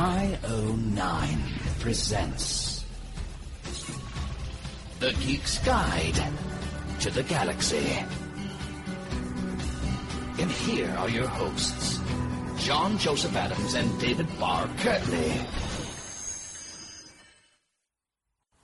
[0.00, 2.86] IO9 presents
[4.98, 6.24] The Geek's Guide
[7.00, 8.02] to the Galaxy.
[10.38, 12.00] And here are your hosts,
[12.64, 15.46] John Joseph Adams and David Barr Kirtley.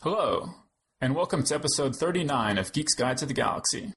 [0.01, 0.55] Hello,
[1.03, 3.93] and welcome to episode 39 of Geek's Guide to the Galaxy.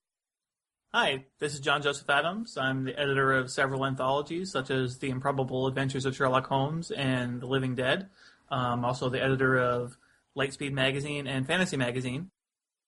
[0.91, 2.57] Hi, this is John Joseph Adams.
[2.57, 7.39] I'm the editor of several anthologies, such as The Improbable Adventures of Sherlock Holmes and
[7.39, 8.09] The Living Dead.
[8.49, 9.95] I'm also the editor of
[10.35, 12.31] Lightspeed Magazine and Fantasy Magazine.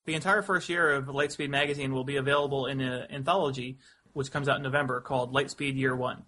[0.05, 3.77] The entire first year of Lightspeed Magazine will be available in an anthology,
[4.13, 6.23] which comes out in November, called Lightspeed Year One.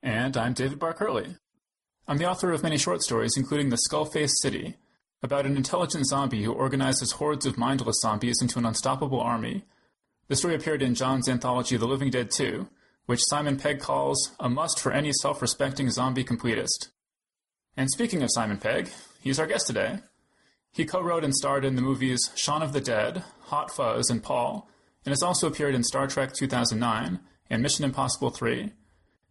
[0.00, 1.38] And I'm David Barr Kirtley.
[2.06, 4.76] I'm the author of many short stories, including The Skull-Faced City,
[5.24, 9.64] about an intelligent zombie who organizes hordes of mindless zombies into an unstoppable army
[10.28, 12.68] the story appeared in John's anthology The Living Dead 2,
[13.06, 16.88] which Simon Pegg calls a must for any self respecting zombie completist.
[17.76, 19.98] And speaking of Simon Pegg, he's our guest today.
[20.72, 24.22] He co wrote and starred in the movies Shaun of the Dead, Hot Fuzz, and
[24.22, 24.68] Paul,
[25.04, 28.72] and has also appeared in Star Trek 2009 and Mission Impossible 3.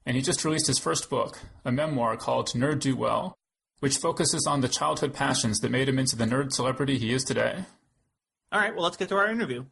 [0.05, 3.35] And he just released his first book, a memoir called Nerd Do Well,
[3.79, 7.23] which focuses on the childhood passions that made him into the nerd celebrity he is
[7.23, 7.65] today.
[8.51, 9.65] All right, well, let's get to our interview.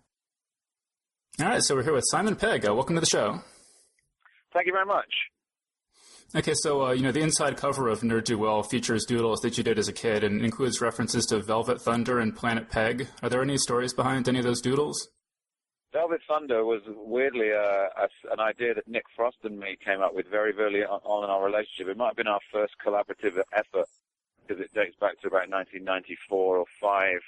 [1.39, 2.67] All right, so we're here with Simon Pegg.
[2.67, 3.41] Uh, welcome to the show.
[4.53, 5.07] Thank you very much.
[6.35, 9.57] Okay, so uh, you know the inside cover of Nerd Do Well features doodles that
[9.57, 13.07] you did as a kid and includes references to Velvet Thunder and Planet Peg.
[13.23, 15.09] Are there any stories behind any of those doodles?
[15.93, 20.13] Velvet Thunder was weirdly uh, a, an idea that Nick Frost and me came up
[20.13, 21.87] with very early on in our relationship.
[21.87, 23.87] It might have been our first collaborative effort
[24.45, 27.19] because it dates back to about 1994 or five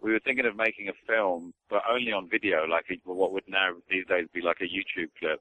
[0.00, 3.48] we were thinking of making a film, but only on video, like a, what would
[3.48, 5.40] now these days be like a YouTube clip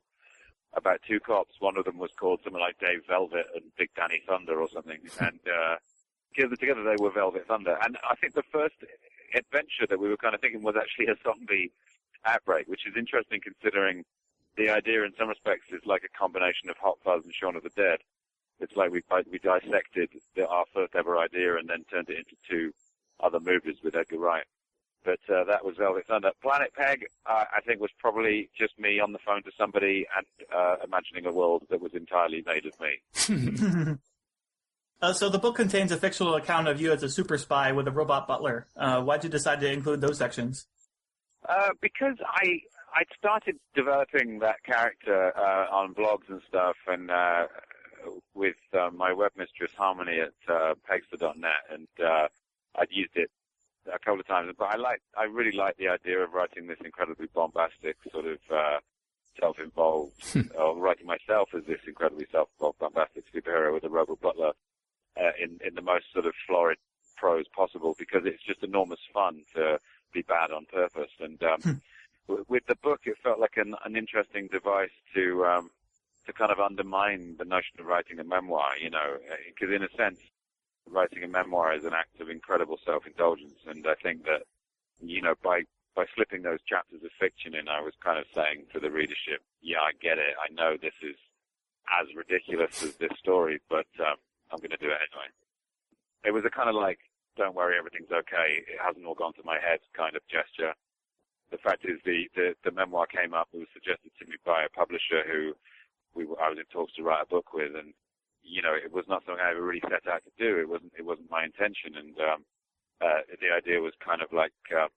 [0.75, 1.55] about two cops.
[1.59, 4.99] One of them was called something like Dave Velvet and Big Danny Thunder or something,
[5.19, 5.75] and uh,
[6.33, 7.77] together together they were Velvet Thunder.
[7.83, 8.75] And I think the first
[9.35, 11.71] adventure that we were kind of thinking was actually a zombie
[12.25, 14.03] outbreak, which is interesting considering
[14.55, 17.63] the idea in some respects is like a combination of Hot Fuzz and Shaun of
[17.63, 17.99] the Dead.
[18.59, 22.35] It's like we we dissected the, our first ever idea and then turned it into
[22.49, 22.71] two
[23.23, 24.43] other movies with Edgar Wright.
[25.03, 26.31] But uh, that was Velvet Thunder.
[26.41, 30.25] Planet Peg, uh, I think, was probably just me on the phone to somebody and
[30.55, 33.95] uh, imagining a world that was entirely made of me.
[35.01, 37.85] Uh, so the book contains a fictional account of you as a super spy with
[37.89, 38.67] a robot butler.
[38.73, 40.65] Uh, why'd you decide to include those sections?
[41.49, 42.61] Uh, because I
[42.95, 47.11] I started developing that character on blogs and stuff, and
[48.33, 48.55] with
[48.93, 51.87] my web mistress Harmony at uh, Pegster.net, and
[52.75, 53.29] I'd used it
[53.87, 56.79] a couple of times, but I like, I really like the idea of writing this
[56.83, 58.79] incredibly bombastic sort of, uh,
[59.39, 64.53] self-involved, or writing myself as this incredibly self-involved, bombastic superhero with a robot butler,
[65.19, 66.77] uh, in, in the most sort of florid
[67.17, 69.79] prose possible because it's just enormous fun to
[70.13, 71.11] be bad on purpose.
[71.19, 72.35] And, um, hmm.
[72.47, 75.69] with the book, it felt like an, an interesting device to, um,
[76.25, 79.17] to kind of undermine the notion of writing a memoir, you know,
[79.47, 80.19] because in a sense,
[80.89, 84.43] writing a memoir is an act of incredible self-indulgence, and I think that
[85.01, 85.63] you know by
[85.95, 89.45] by slipping those chapters of fiction in, I was kind of saying to the readership,
[89.61, 90.33] yeah, I get it.
[90.41, 91.15] I know this is
[92.01, 94.17] as ridiculous as this story, but um,
[94.51, 95.29] I'm going to do it anyway.
[96.25, 96.99] It was a kind of like,
[97.37, 98.65] don't worry, everything's okay.
[98.65, 100.73] It hasn't all gone to my head kind of gesture.
[101.51, 103.49] The fact is, the, the, the memoir came up.
[103.53, 105.53] It was suggested to me by a publisher who
[106.15, 107.93] we were, I was in talks to write a book with, and
[108.43, 110.59] you know, it was not something I ever really set out to do.
[110.59, 111.95] It wasn't, it wasn't my intention.
[111.95, 112.39] And, um,
[113.01, 114.87] uh, the idea was kind of like, uh,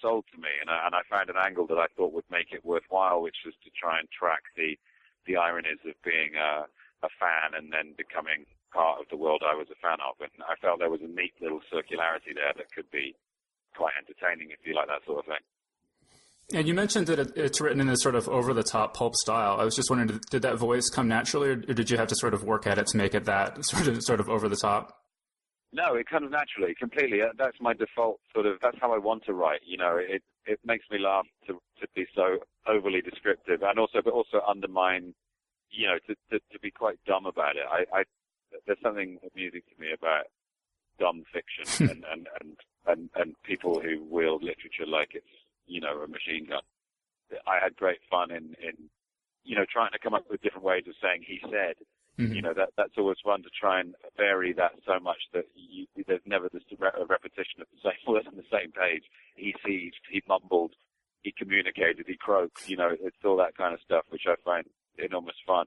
[0.00, 0.50] sold to me.
[0.60, 3.46] And I, and I found an angle that I thought would make it worthwhile, which
[3.46, 4.74] was to try and track the,
[5.26, 6.66] the ironies of being a,
[7.06, 10.18] a fan and then becoming part of the world I was a fan of.
[10.18, 13.14] And I felt there was a neat little circularity there that could be
[13.78, 15.44] quite entertaining if you like that sort of thing.
[16.54, 19.58] And you mentioned that it's written in this sort of over the top pulp style.
[19.58, 22.34] I was just wondering, did that voice come naturally, or did you have to sort
[22.34, 24.98] of work at it to make it that sort of sort of over the top?
[25.72, 27.22] No, it comes naturally, completely.
[27.22, 28.58] Uh, that's my default sort of.
[28.60, 29.60] That's how I want to write.
[29.64, 34.02] You know, it it makes me laugh to to be so overly descriptive, and also
[34.04, 35.14] but also undermine.
[35.70, 37.64] You know, to to, to be quite dumb about it.
[37.70, 38.02] I, I
[38.66, 40.26] there's something amusing to me about
[40.98, 42.56] dumb fiction and, and and
[42.86, 45.26] and and people who wield literature like it's
[45.66, 46.62] you know, a machine gun.
[47.46, 48.76] I had great fun in, in,
[49.44, 51.76] you know, trying to come up with different ways of saying he said.
[52.18, 52.34] Mm-hmm.
[52.34, 55.86] You know, that, that's always fun to try and vary that so much that you,
[56.06, 59.04] there's never this a repetition of the same word on the same page.
[59.34, 60.72] He seized, he mumbled,
[61.22, 64.66] he communicated, he croaked, you know, it's all that kind of stuff, which I find
[64.98, 65.66] enormous fun.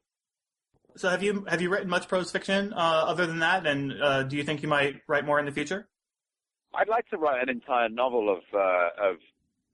[0.98, 3.66] So have you have you written much prose fiction uh, other than that?
[3.66, 5.88] And uh, do you think you might write more in the future?
[6.74, 9.18] I'd like to write an entire novel of uh, of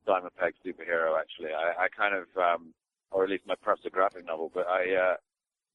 [0.06, 1.20] Pegg superhero.
[1.20, 2.74] Actually, I, I kind of, um,
[3.12, 4.52] or at least my perhaps a graphic novel.
[4.54, 5.16] But I, uh,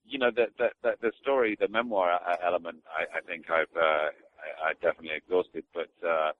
[0.04, 3.74] you know, the, the the the story, the memoir uh, element, I, I think I've
[3.76, 5.64] uh, I, I definitely exhausted.
[5.74, 6.32] But uh,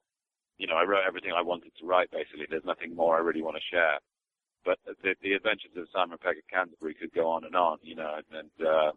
[0.57, 2.11] you know, I wrote everything I wanted to write.
[2.11, 3.99] Basically, there's nothing more I really want to share.
[4.65, 7.95] But the, the adventures of Simon Pegg at Canterbury could go on and on, you
[7.95, 8.91] know, and, and uh,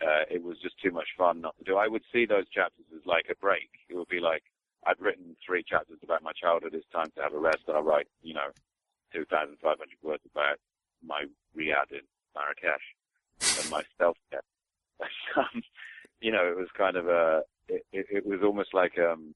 [0.00, 1.76] uh, it was just too much fun not to do.
[1.76, 3.68] I would see those chapters as like a break.
[3.90, 4.42] It would be like
[4.86, 6.74] I've written three chapters about my childhood.
[6.74, 7.64] It's time to have a rest.
[7.66, 8.50] And I'll write, you know,
[9.12, 10.58] 2,500 words about
[11.04, 11.24] my
[11.56, 12.04] riad in
[12.34, 14.44] Marrakesh and my stealth jet.
[15.36, 15.62] um,
[16.20, 19.34] you know, it was kind of a, it, it, it was almost like um,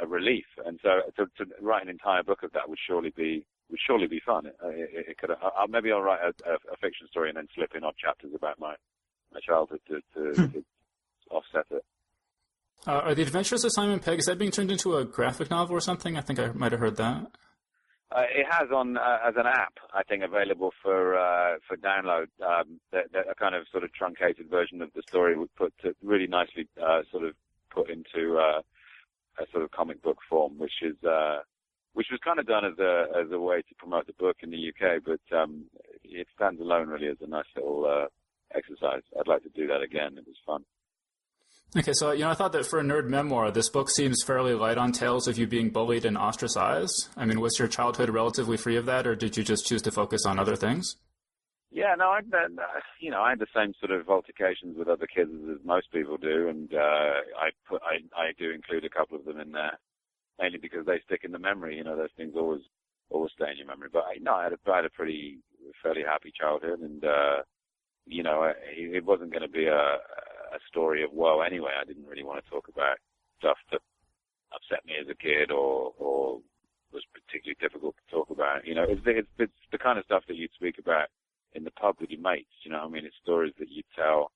[0.00, 0.46] a relief.
[0.64, 4.06] And so to, to write an entire book of that would surely be would surely
[4.06, 4.46] be fun.
[4.46, 5.30] It, it, could.
[5.30, 5.36] Uh,
[5.68, 8.58] maybe I'll write a, a, a, fiction story and then slip in odd chapters about
[8.58, 8.74] my
[9.32, 10.52] my childhood to, to, hmm.
[10.52, 10.64] to
[11.30, 11.84] offset it.
[12.86, 15.76] Uh, are the Adventures of Simon Pegg is that being turned into a graphic novel
[15.76, 16.16] or something?
[16.16, 17.26] I think I might have heard that.
[18.12, 22.26] Uh, it has on uh, as an app, I think, available for uh, for download.
[22.44, 25.72] Um, that, that a kind of sort of truncated version of the story would put
[25.82, 27.34] to really nicely uh, sort of
[27.70, 28.62] put into uh,
[29.38, 30.96] a sort of comic book form, which is
[31.92, 34.50] which was kind of done as a as a way to promote the book in
[34.50, 35.66] the UK, but um,
[36.02, 38.08] it stands alone really as a nice little
[38.56, 39.02] exercise.
[39.20, 40.18] I'd like to do that again.
[40.18, 40.64] It was fun.
[41.76, 44.54] Okay, so you know, I thought that for a nerd memoir, this book seems fairly
[44.54, 47.08] light on tales of you being bullied and ostracized.
[47.16, 49.92] I mean, was your childhood relatively free of that, or did you just choose to
[49.92, 50.96] focus on other things?
[51.70, 52.22] Yeah, no, I,
[52.98, 56.16] you know, I had the same sort of altercations with other kids as most people
[56.16, 59.78] do, and uh, I put, I, I do include a couple of them in there,
[60.40, 61.76] mainly because they stick in the memory.
[61.76, 62.62] You know, those things always,
[63.10, 63.90] always stay in your memory.
[63.92, 65.38] But I, no, I had a, I had a pretty,
[65.80, 67.42] fairly happy childhood, and uh,
[68.06, 69.98] you know, it wasn't going to be a
[70.52, 71.72] a story of woe anyway.
[71.80, 72.98] I didn't really want to talk about
[73.38, 73.80] stuff that
[74.54, 76.40] upset me as a kid or or
[76.92, 78.66] was particularly difficult to talk about.
[78.66, 81.06] You know, it's, it's, it's the kind of stuff that you'd speak about
[81.54, 82.50] in the pub with your mates.
[82.64, 84.32] You know, I mean, it's stories that you'd tell,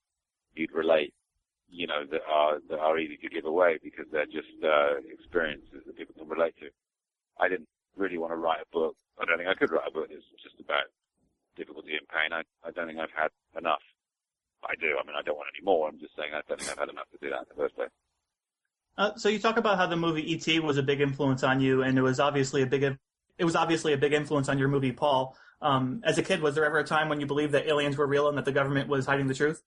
[0.55, 1.13] you'd relate.
[1.67, 5.81] You know, that are that are easy to give away because they're just uh, experiences
[5.85, 6.69] that people can relate to.
[7.41, 8.95] I didn't really want to write a book.
[9.19, 10.93] I don't think I could write a book that's just about
[11.57, 12.31] difficulty and pain.
[12.31, 13.81] I I don't think I've had enough.
[14.67, 14.97] I do.
[15.01, 15.87] I mean, I don't want any more.
[15.87, 17.75] I'm just saying I don't think I've had enough to do that in the first
[17.75, 17.89] place.
[18.97, 20.59] Uh, so you talk about how the movie E.T.
[20.59, 22.97] was a big influence on you, and it was obviously a big
[23.37, 25.35] it was obviously a big influence on your movie Paul.
[25.61, 28.07] Um, as a kid, was there ever a time when you believed that aliens were
[28.07, 29.61] real and that the government was hiding the truth?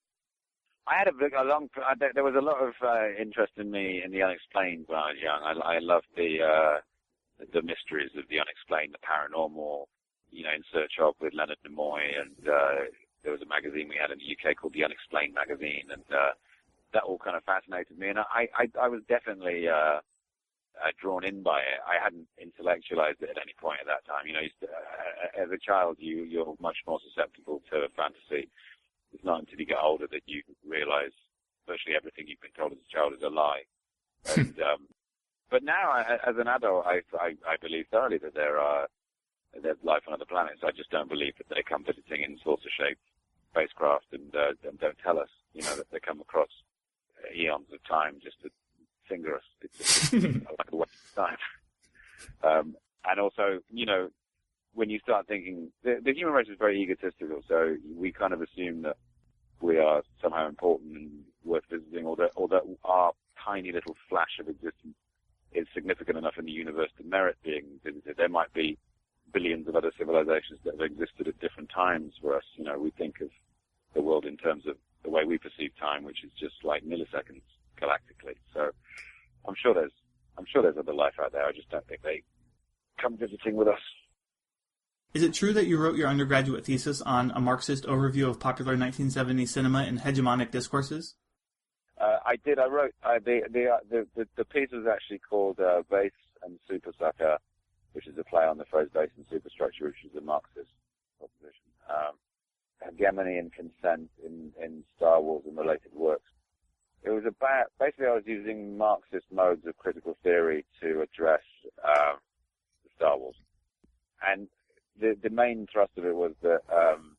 [0.87, 1.69] I had a, big, a long.
[1.77, 5.13] Uh, there was a lot of uh, interest in me in the unexplained when I
[5.13, 5.43] was young.
[5.43, 6.81] I, I loved the uh,
[7.53, 9.85] the mysteries of the unexplained, the paranormal.
[10.31, 12.85] You know, in search of with Leonard Nimoy and uh,
[13.29, 16.33] there was a magazine we had in the UK called The Unexplained Magazine, and uh,
[16.97, 18.09] that all kind of fascinated me.
[18.09, 21.77] And I, I, I was definitely uh, uh, drawn in by it.
[21.85, 24.25] I hadn't intellectualized it at any point at that time.
[24.25, 28.49] You know, uh, as a child, you you're much more susceptible to fantasy.
[29.13, 31.13] It's not until you get older that you realize
[31.69, 33.69] virtually everything you've been told as a child is a lie.
[34.41, 34.89] and um,
[35.53, 38.89] but now, I, as an adult, I, I I believe thoroughly that there are
[39.53, 40.65] there's life on other planets.
[40.65, 43.05] I just don't believe that they come visiting in saucer-shaped
[43.59, 46.49] spacecraft and, uh, and don't tell us, you know, that they come across
[47.35, 48.51] eons of time just to
[49.09, 49.43] finger us.
[49.63, 51.37] It's, it's like a waste of time.
[52.43, 54.11] Um, and also, you know,
[54.75, 58.43] when you start thinking, the, the human race is very egotistical, so we kind of
[58.43, 58.97] assume that
[59.61, 61.11] we are somehow important and
[61.45, 63.13] worth visiting, or that, or that our
[63.45, 64.95] tiny little flash of existence
[65.53, 68.17] is significant enough in the universe to merit being visited.
[68.17, 68.79] There might be
[69.33, 72.45] billions of other civilizations that have existed at different times for us.
[72.57, 73.31] You know, we think of
[73.99, 77.43] the world in terms of the way we perceive time, which is just like milliseconds
[77.81, 78.37] galactically.
[78.55, 78.71] So
[79.47, 79.93] I'm sure there's
[80.39, 81.45] I'm sure there's other life out there.
[81.45, 82.23] I just don't think they
[83.03, 83.81] come visiting with us.
[85.15, 88.77] Is it true that you wrote your undergraduate thesis on a Marxist overview of popular
[88.77, 91.17] 1970s cinema and hegemonic discourses?
[92.01, 92.61] Uh, I did.
[92.61, 96.13] I wrote uh, the, the, uh, the the the piece was actually called uh, "Base
[96.45, 97.39] and Super Sucker,"
[97.95, 100.71] which is a play on the phrase base and superstructure, which is a Marxist
[101.19, 101.67] proposition.
[101.91, 102.15] Um,
[102.85, 106.31] hegemony and consent in, in Star Wars and related works.
[107.03, 111.43] It was about, basically I was using Marxist modes of critical theory to address
[111.85, 112.17] um,
[112.97, 113.37] Star Wars.
[114.27, 114.49] And
[115.01, 117.17] the, the main thrust of it was that um,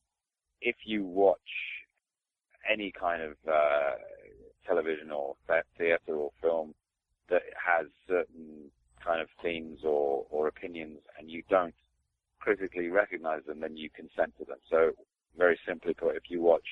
[0.62, 1.40] if you watch
[2.70, 3.96] any kind of uh,
[4.68, 5.36] television or
[5.78, 6.76] theater or film
[7.30, 8.70] that has certain
[9.04, 11.74] kind of themes or, or opinions and you don't
[12.40, 14.58] critically recognize them, then you consent to them.
[14.70, 14.92] So
[15.40, 16.68] very simply put, if you watch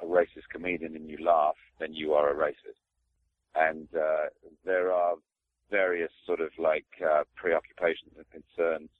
[0.00, 2.84] a racist comedian and you laugh, then you are a racist.
[3.56, 4.28] And uh,
[4.64, 5.14] there are
[5.70, 8.90] various sort of like uh, preoccupations and concerns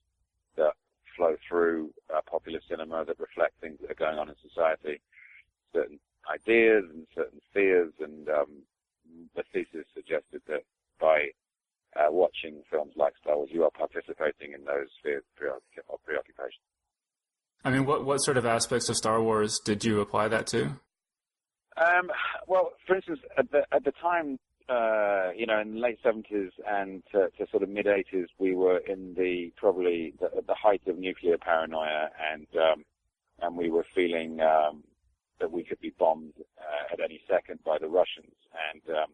[0.56, 0.72] that
[1.16, 5.00] flow through uh, popular cinema that reflect things that are going on in society,
[5.72, 6.00] certain
[6.32, 8.50] ideas and certain fears, and um,
[9.36, 10.64] the thesis suggested that
[11.00, 11.28] by
[11.96, 16.64] uh, watching films like Star Wars, you are participating in those fears or preoccupations.
[17.64, 20.78] I mean, what what sort of aspects of Star Wars did you apply that to?
[21.76, 22.10] Um,
[22.46, 24.38] well, for instance, at the at the time,
[24.68, 28.54] uh, you know, in the late seventies and to, to, sort of mid eighties, we
[28.54, 32.84] were in the probably the, the height of nuclear paranoia, and um,
[33.40, 34.82] and we were feeling um,
[35.40, 38.34] that we could be bombed uh, at any second by the Russians,
[38.72, 39.12] and um,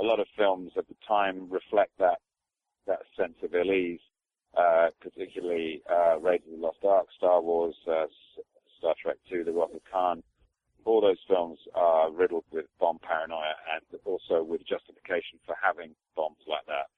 [0.00, 2.18] a lot of films at the time reflect that
[2.86, 4.00] that sense of ill-ease,
[4.56, 8.06] uh, particularly uh, Raiders of the Lost Ark, Star Wars, uh,
[8.78, 10.22] Star Trek II, The Wrath of Khan.
[10.84, 16.38] All those films are riddled with bomb paranoia and also with justification for having bombs
[16.48, 16.88] like that.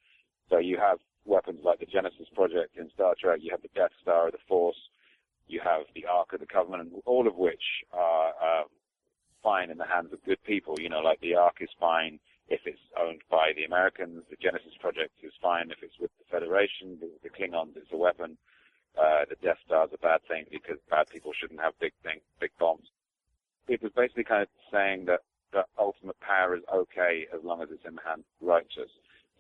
[0.49, 3.90] So you have weapons like the Genesis Project in Star Trek, you have the Death
[4.00, 4.76] Star of the Force,
[5.49, 8.66] you have the Ark of the Covenant, all of which are um,
[9.42, 10.76] fine in the hands of good people.
[10.78, 14.23] You know, like the Ark is fine if it's owned by the Americans.
[14.28, 16.99] The Genesis project is fine if it's with the Federation.
[17.00, 18.37] The, the Klingons, it's a weapon.
[18.99, 22.23] Uh, the Death Star is a bad thing because bad people shouldn't have big things,
[22.40, 22.90] big bombs.
[23.69, 25.21] It was basically kind of saying that
[25.52, 28.90] the ultimate power is okay as long as it's in the hands of the righteous.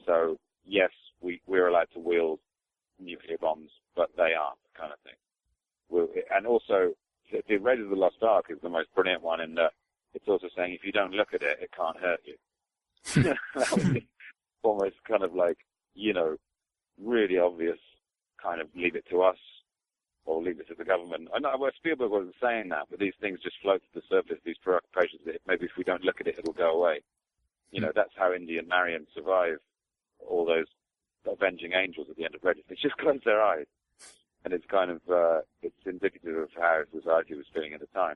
[0.06, 0.90] So yes,
[1.20, 2.38] we, we're allowed to wield
[3.00, 5.18] nuclear bombs, but they aren't kind of thing.
[5.88, 6.94] We'll, and also,
[7.32, 9.72] the Raiders of the Lost Ark is the most brilliant one in that
[10.14, 12.34] it's also saying if you don't look at it, it can't hurt you.
[14.62, 15.58] almost kind of like,
[15.94, 16.36] you know,
[17.02, 17.78] really obvious
[18.42, 19.36] kind of leave it to us
[20.24, 21.28] or leave it to the government.
[21.34, 24.58] I know Spielberg wasn't saying that, but these things just float to the surface, these
[24.62, 27.00] preoccupations that maybe if we don't look at it, it'll go away.
[27.70, 29.58] You know, that's how Indy and Marion survive
[30.18, 30.66] all those
[31.30, 32.64] avenging angels at the end of Raiders.
[32.68, 33.66] They just close their eyes.
[34.44, 38.14] And it's kind of, uh, it's indicative of how society was feeling at the time.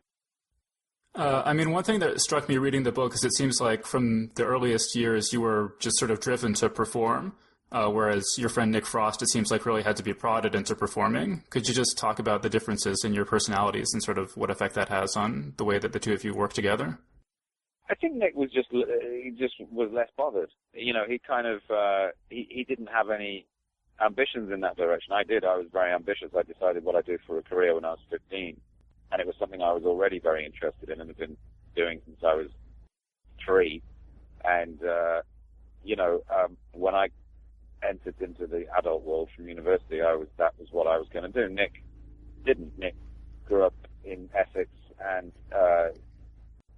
[1.15, 3.87] Uh, I mean, one thing that struck me reading the book is it seems like
[3.87, 7.35] from the earliest years you were just sort of driven to perform,
[7.71, 10.75] uh, whereas your friend Nick Frost, it seems like really had to be prodded into
[10.75, 11.45] performing.
[11.51, 14.75] Could you just talk about the differences in your personalities and sort of what effect
[14.75, 16.99] that has on the way that the two of you work together?
[17.89, 20.51] I think Nick was just he just was less bothered.
[20.73, 23.47] You know, he kind of uh, he he didn't have any
[24.05, 25.13] ambitions in that direction.
[25.13, 25.45] I did.
[25.45, 26.31] I was very ambitious.
[26.37, 28.57] I decided what I do for a career when I was 15
[29.15, 31.37] and it was something I was already very interested in and have been
[31.77, 32.49] doing since I was
[33.47, 33.81] three.
[34.43, 35.21] And uh,
[35.85, 37.09] you know, um, when I
[37.89, 41.31] entered into the adult world from university, I was that was what I was going
[41.31, 41.55] to do.
[41.55, 41.85] Nick
[42.45, 42.77] didn't.
[42.77, 42.97] Nick
[43.47, 44.69] grew up in Essex
[44.99, 45.91] and uh,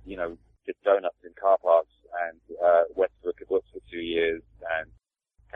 [0.04, 1.94] you know did donuts in car parks
[2.28, 4.42] and uh, went to a kibbutz for two years
[4.78, 4.90] and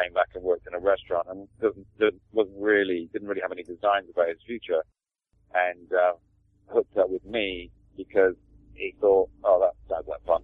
[0.03, 1.87] came back and worked in a restaurant and doesn't,
[2.33, 4.83] wasn't really didn't really have any designs about his future.
[5.53, 6.15] And uh,
[6.73, 8.35] hooked up with me because
[8.75, 10.43] he thought, oh, that sounds like fun.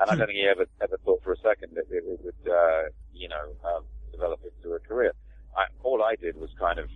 [0.00, 2.42] And I don't think he ever ever thought for a second that it, it would,
[2.50, 5.12] uh, you know, um, develop into a career.
[5.56, 6.88] I, all I did was kind of,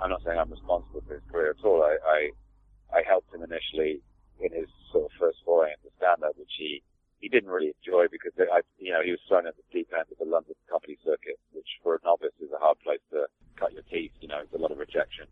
[0.00, 1.82] I'm not saying I'm responsible for his career at all.
[1.82, 4.00] I, I, I helped him initially
[4.40, 6.82] in his sort of first foray into stand-up, which he,
[7.18, 10.06] he didn't really enjoy because I, you know, he was thrown at the deep end
[10.06, 13.72] of the London comedy circuit, which for a novice is a hard place to cut
[13.72, 14.12] your teeth.
[14.20, 15.26] You know, it's a lot of rejection.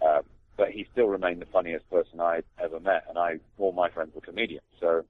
[0.00, 0.24] Um,
[0.60, 4.14] but he still remained the funniest person I'd ever met, and I all my friends
[4.14, 4.68] were comedians.
[4.78, 5.06] So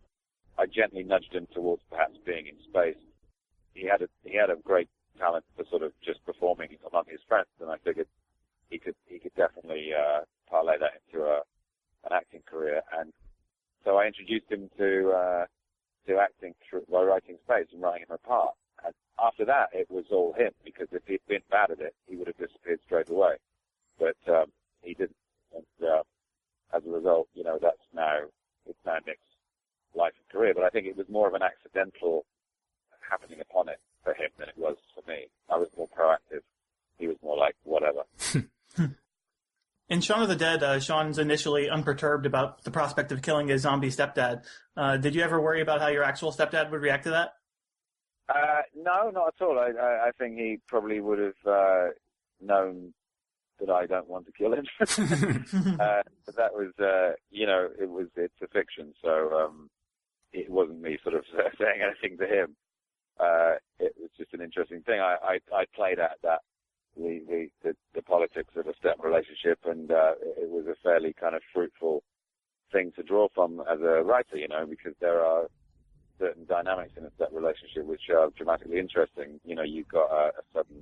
[0.56, 3.00] I gently nudged him towards perhaps being in Spaced.
[3.74, 4.88] He had a he had a great
[5.18, 8.06] talent for sort of just performing among his friends, and I figured
[8.70, 11.42] he could he could definitely uh, parlay that into a
[12.04, 12.82] an acting career.
[12.96, 13.12] And
[13.84, 15.46] so I introduced him to uh,
[16.06, 18.54] to acting through, by writing Spaced and writing him a part.
[18.84, 22.14] And after that, it was all him because if he'd been bad at it, he
[22.14, 23.34] would have disappeared straight away.
[23.98, 24.52] But um,
[24.82, 25.16] he didn't.
[25.54, 26.02] And uh,
[26.76, 28.18] as a result, you know, that's now
[28.66, 29.20] it's now Nick's
[29.94, 30.54] life and career.
[30.54, 32.24] But I think it was more of an accidental
[33.08, 35.26] happening upon it for him than it was for me.
[35.48, 36.42] I was more proactive.
[36.98, 38.02] He was more like whatever.
[39.88, 43.62] In Shaun of the Dead, uh, Shaun's initially unperturbed about the prospect of killing his
[43.62, 44.44] zombie stepdad.
[44.76, 47.32] Uh, did you ever worry about how your actual stepdad would react to that?
[48.28, 49.58] Uh, no, not at all.
[49.58, 51.86] I, I, I think he probably would have uh,
[52.40, 52.94] known
[53.60, 54.66] that I don't want to kill him.
[54.80, 59.70] uh, but that was, uh, you know, it was, it's a fiction, so, um,
[60.32, 61.24] it wasn't me sort of
[61.58, 62.56] saying anything to him.
[63.18, 65.00] Uh, it was just an interesting thing.
[65.00, 66.40] I, I, I played at that,
[66.96, 71.14] the, the, the, the politics of a step relationship and, uh, it was a fairly
[71.18, 72.02] kind of fruitful
[72.72, 75.48] thing to draw from as a writer, you know, because there are
[76.20, 79.40] certain dynamics in a step relationship which are dramatically interesting.
[79.44, 80.79] You know, you've got a, a sudden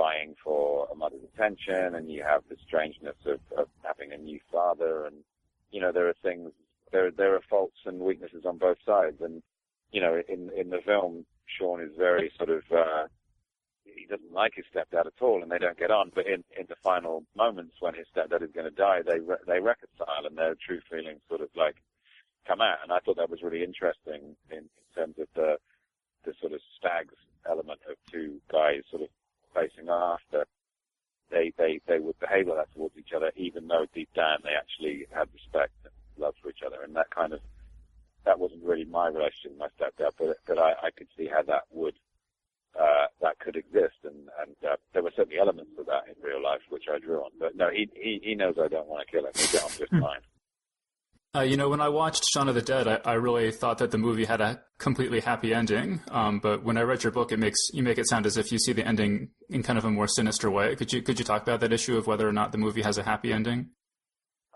[0.00, 4.40] vying for a mother's attention, and you have the strangeness of, of having a new
[4.50, 5.16] father, and
[5.70, 6.50] you know, there are things,
[6.92, 9.42] there there are faults and weaknesses on both sides, and
[9.92, 13.06] you know, in in the film, Shaun is very sort of uh,
[13.84, 16.10] he doesn't like his stepdad at all, and they don't get on.
[16.14, 19.44] But in in the final moments when his stepdad is going to die, they re-
[19.46, 21.76] they reconcile, and their true feelings sort of like
[22.46, 22.78] come out.
[22.82, 25.56] And I thought that was really interesting in, in terms of the
[26.24, 27.14] the sort of stags
[27.48, 29.08] element of two guys sort of
[29.54, 30.20] facing off.
[30.32, 30.48] That
[31.30, 34.54] they they they would behave like that towards each other, even though deep down they
[34.58, 37.40] actually had respect and love for each other, and that kind of
[38.24, 41.42] that wasn't really my relationship with my stepdad, but but I, I could see how
[41.42, 41.94] that would
[42.78, 46.42] uh, that could exist, and and uh, there were certainly elements of that in real
[46.42, 47.30] life which I drew on.
[47.38, 49.32] But no, he he, he knows I don't want to kill him.
[49.34, 50.20] Get on just fine.
[51.32, 53.92] Uh, you know, when I watched Shaun of the Dead, I, I, really thought that
[53.92, 56.00] the movie had a completely happy ending.
[56.10, 58.50] Um, but when I read your book, it makes you make it sound as if
[58.50, 60.74] you see the ending in kind of a more sinister way.
[60.74, 62.98] Could you could you talk about that issue of whether or not the movie has
[62.98, 63.70] a happy ending?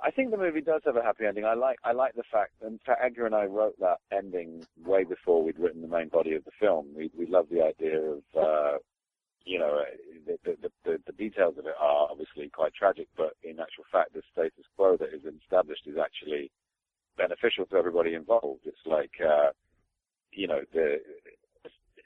[0.02, 1.44] I think the movie does have a happy ending.
[1.44, 2.54] I like I like the fact,
[2.84, 6.44] fact, Edgar and I wrote that ending way before we'd written the main body of
[6.44, 6.88] the film.
[6.96, 8.78] We we love the idea of, uh,
[9.44, 9.80] you know,
[10.26, 14.12] the, the, the the details of it are obviously quite tragic, but in actual fact,
[14.12, 16.50] the status quo that is established is actually
[17.16, 18.60] beneficial to everybody involved.
[18.64, 19.50] It's like, uh,
[20.32, 20.98] you know, the,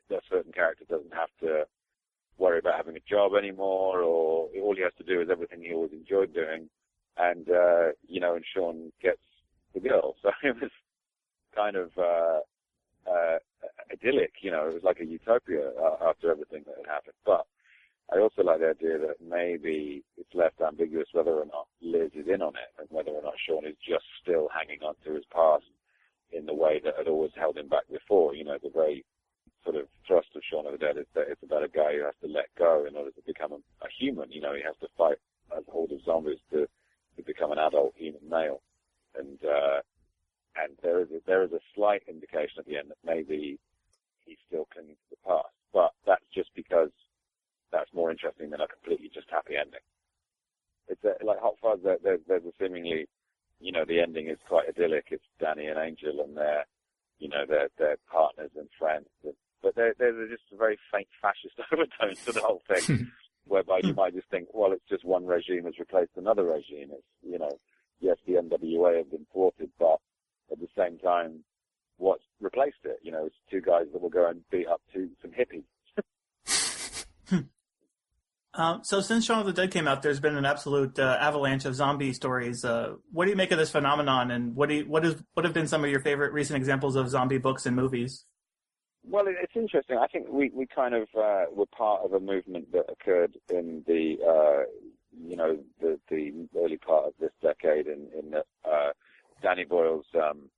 [0.09, 1.65] the certain character doesn't have to
[2.39, 5.75] worry about having a job anymore, or all he has to do is everything he
[5.75, 6.69] always enjoyed doing,
[7.17, 9.21] and uh, you know, and Shaun gets
[9.75, 10.15] the girl.
[10.23, 10.71] So it was
[11.55, 12.41] kind of uh,
[13.11, 13.39] uh,
[13.93, 17.15] idyllic, you know, it was like a utopia uh, after everything that had happened.
[17.25, 17.47] But
[18.13, 22.27] I also like the idea that maybe it's left ambiguous whether or not Liz is
[22.27, 25.25] in on it and whether or not Shaun is just still hanging on to his
[25.33, 25.65] past
[26.33, 28.35] in the way that had always held him back before.
[28.35, 29.05] You know, the very
[29.63, 32.05] sort of thrust of Shaun of the Dead is that it's about a guy who
[32.05, 34.33] has to let go in order to become a, a human.
[34.33, 35.19] You know, he has to fight
[35.53, 36.67] a horde of zombies to,
[37.17, 38.63] to become an adult human male.
[39.19, 39.81] And, uh,
[40.57, 43.59] and there is a, there is a slight indication at the end that maybe
[44.25, 45.53] he's still clinging to the past.
[45.73, 46.91] But that's just because
[47.73, 49.85] that's more interesting than a completely just happy ending.
[50.89, 51.81] It's a, like Hot Fuzz.
[51.83, 53.07] There, there's, there's a seemingly,
[53.61, 55.07] you know, the ending is quite idyllic.
[55.11, 56.65] It's Danny and Angel, and they're,
[57.19, 59.07] you know, they're they're partners and friends.
[59.25, 63.11] And, but there, there's just a very faint fascist overtone to the whole thing,
[63.47, 66.89] whereby you might just think, well, it's just one regime has replaced another regime.
[66.93, 67.59] It's, you know,
[68.01, 69.99] yes, the NWA have been thwarted, but
[70.51, 71.45] at the same time,
[71.99, 72.99] what's replaced it?
[73.03, 75.65] You know, it's two guys that will go and beat up two some hippies.
[78.59, 81.65] Um, so since Shaun of the Dead came out, there's been an absolute uh, avalanche
[81.65, 82.65] of zombie stories.
[82.65, 85.45] Uh, what do you make of this phenomenon, and what do you, what is what
[85.45, 88.25] have been some of your favorite recent examples of zombie books and movies?
[89.05, 89.97] Well, it's interesting.
[89.97, 93.85] I think we, we kind of uh, were part of a movement that occurred in
[93.87, 94.65] the uh,
[95.25, 98.91] you know the the early part of this decade, in in that uh,
[99.41, 100.51] Danny Boyle's um,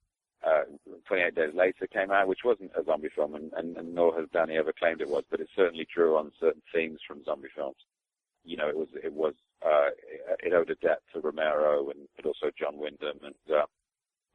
[0.46, 0.62] uh,
[1.06, 4.26] 28 Days Later came out, which wasn't a zombie film, and, and, and nor has
[4.32, 7.76] Danny ever claimed it was, but it certainly drew on certain themes from zombie films.
[8.44, 9.90] You know, it was it was uh,
[10.40, 13.66] it owed a debt to Romero and but also John Wyndham, and uh,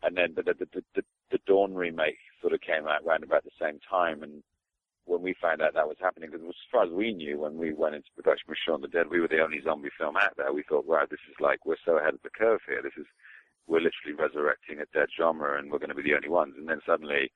[0.03, 3.43] and then the the, the the the Dawn remake sort of came out around about
[3.43, 4.43] the same time, and
[5.05, 7.73] when we found out that was happening, because as far as we knew, when we
[7.73, 10.51] went into production with Shaun the Dead, we were the only zombie film out there.
[10.51, 12.81] We thought, wow, this is like we're so ahead of the curve here.
[12.81, 13.05] This is
[13.67, 16.53] we're literally resurrecting a dead genre and we're going to be the only ones.
[16.57, 17.31] And then suddenly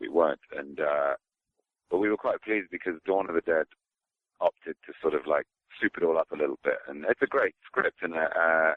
[0.00, 0.40] we weren't.
[0.56, 1.14] And, uh,
[1.90, 3.66] but we were quite pleased because Dawn of the Dead
[4.40, 5.46] opted to sort of like
[5.80, 6.78] soup it all up a little bit.
[6.88, 8.74] And it's a great script and, uh,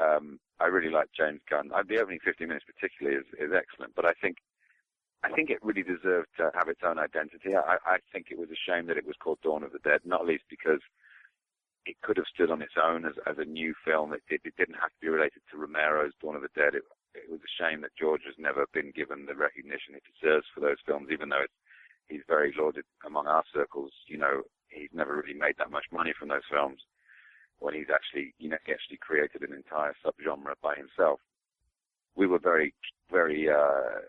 [0.00, 1.70] um, I really like James Gunn.
[1.74, 4.38] Uh, the opening 15 minutes particularly is, is excellent, but I think,
[5.22, 7.54] I think it really deserved to have its own identity.
[7.54, 10.00] I, I think it was a shame that it was called Dawn of the Dead,
[10.04, 10.80] not least because
[11.84, 14.12] it could have stood on its own as, as a new film.
[14.12, 16.74] It, it, it, didn't have to be related to Romero's Dawn of the Dead.
[16.74, 16.82] It,
[17.14, 20.60] it was a shame that George has never been given the recognition he deserves for
[20.60, 21.46] those films, even though
[22.08, 23.92] he's very lauded among our circles.
[24.06, 24.42] You know,
[24.72, 26.80] he's never really made that much money from those films
[27.58, 31.20] when he's actually, you know, actually created an entire subgenre by himself.
[32.16, 32.74] We were very,
[33.10, 34.00] very, uh,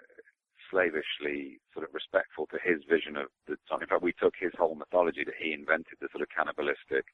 [0.73, 3.81] slavishly sort of respectful to his vision of the time.
[3.81, 7.05] In fact, we took his whole mythology that he invented, the sort of cannibalistic,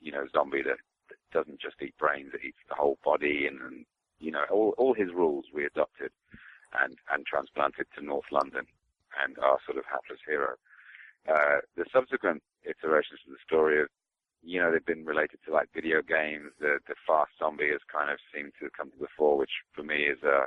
[0.00, 0.76] you know, zombie that,
[1.08, 3.86] that doesn't just eat brains, it eats the whole body and, and
[4.20, 6.12] you know, all, all his rules we adopted
[6.76, 8.68] and, and transplanted to North London
[9.24, 10.54] and our sort of hapless hero.
[11.26, 13.88] Uh, the subsequent iterations of the story of
[14.42, 16.52] you know, they've been related to like video games.
[16.60, 19.82] The the fast zombie has kind of seemed to come to the fore, which for
[19.82, 20.46] me is uh,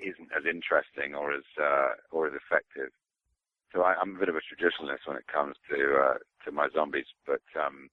[0.00, 2.90] isn't as interesting or as uh, or as effective.
[3.72, 6.68] So I, I'm a bit of a traditionalist when it comes to uh, to my
[6.74, 7.88] zombies, but um,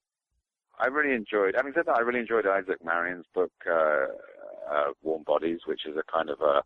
[0.80, 1.54] I really enjoyed.
[1.56, 4.06] Having said that, I really enjoyed Isaac Marion's book uh,
[4.70, 6.62] uh, Warm Bodies, which is a kind of a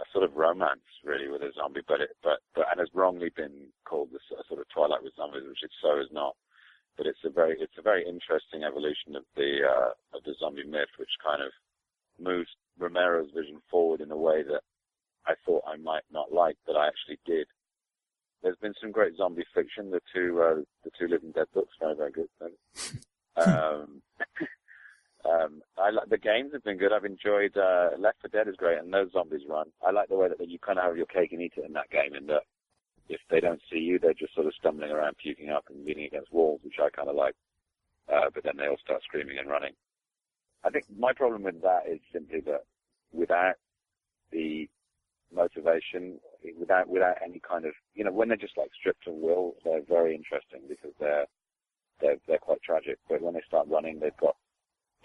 [0.00, 3.30] a sort of romance really with a zombie, but it but but and has wrongly
[3.34, 6.36] been called this a sort of Twilight with zombies, which it so is not.
[6.96, 10.66] But it's a very it's a very interesting evolution of the uh, of the zombie
[10.66, 11.50] myth, which kind of
[12.18, 14.62] moves Romero's vision forward in a way that
[15.26, 17.46] I thought I might not like, but I actually did.
[18.42, 19.90] There's been some great zombie fiction.
[19.90, 22.28] The two uh, the two Living Dead books, very very good.
[23.36, 24.02] um,
[25.24, 26.92] um, I like the games have been good.
[26.92, 29.66] I've enjoyed uh, Left 4 Dead is great, and those zombies run.
[29.86, 31.72] I like the way that you kind of have your cake and eat it in
[31.72, 32.42] that game, in that
[33.08, 36.06] if they don't see you, they're just sort of stumbling around, puking up, and leaning
[36.06, 37.34] against walls, which I kind of like.
[38.12, 39.72] Uh, but then they all start screaming and running.
[40.64, 42.64] I think my problem with that is simply that
[43.12, 43.54] without
[44.30, 44.68] the
[45.34, 46.18] motivation,
[46.58, 49.82] without without any kind of, you know, when they're just like stripped of will, they're
[49.88, 51.26] very interesting because they're
[52.00, 52.98] they're they're quite tragic.
[53.08, 54.36] But when they start running, they've got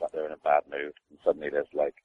[0.04, 1.96] like they're in a bad mood, and suddenly there's like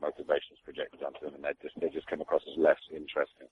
[0.00, 3.48] motivations projected onto them, and they just they just come across as less interesting.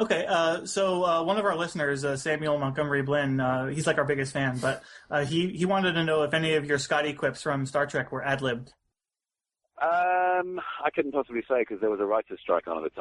[0.00, 3.98] Okay, uh, so uh, one of our listeners, uh, Samuel Montgomery Blinn, uh, he's like
[3.98, 7.12] our biggest fan, but uh, he he wanted to know if any of your Scotty
[7.12, 8.72] quips from Star Trek were ad libbed.
[9.80, 13.00] Um, I couldn't possibly say because there was a writer's strike on at the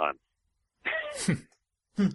[1.30, 1.48] time.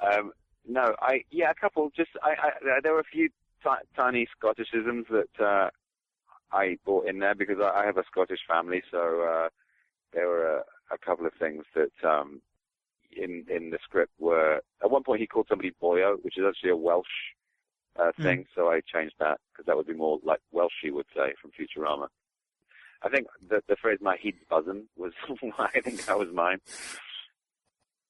[0.00, 0.32] um,
[0.66, 1.90] no, I yeah, a couple.
[1.96, 3.28] Just I, I there were a few
[3.62, 5.70] t- tiny Scotticisms that uh,
[6.56, 9.48] I brought in there because I, I have a Scottish family, so uh,
[10.12, 12.40] there were a, a couple of things that um,
[13.16, 14.60] in in the script were.
[14.82, 17.06] At one point, he called somebody boyo, which is actually a Welsh
[17.98, 18.46] uh, thing, mm.
[18.54, 21.50] so I changed that because that would be more like Welsh, he would say from
[21.52, 22.08] Futurama.
[23.02, 25.12] I think the, the phrase "my head's buzzing" was
[25.58, 26.60] I think that was mine.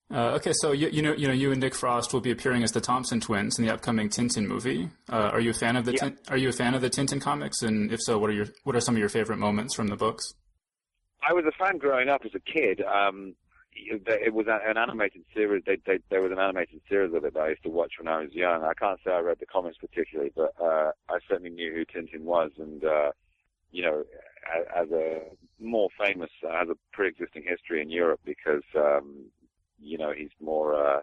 [0.08, 2.62] Uh, okay, so you, you, know, you know, you and Nick Frost will be appearing
[2.62, 4.88] as the Thompson twins in the upcoming Tintin movie.
[5.10, 5.98] Uh, are you a fan of the yeah.
[5.98, 7.62] Tin, Are you a fan of the Tintin comics?
[7.62, 9.96] And if so, what are your what are some of your favorite moments from the
[9.96, 10.34] books?
[11.28, 12.82] I was a fan growing up as a kid.
[12.82, 13.34] Um,
[13.74, 15.62] it was an animated series.
[15.66, 18.08] They, they, there was an animated series of it that I used to watch when
[18.08, 18.64] I was young.
[18.64, 22.22] I can't say I read the comics particularly, but uh, I certainly knew who Tintin
[22.22, 23.10] was, and uh,
[23.72, 24.04] you know,
[24.56, 25.20] as, as a
[25.60, 29.26] more famous, as a pre-existing history in Europe because um,
[29.78, 31.00] you know, he's more, uh,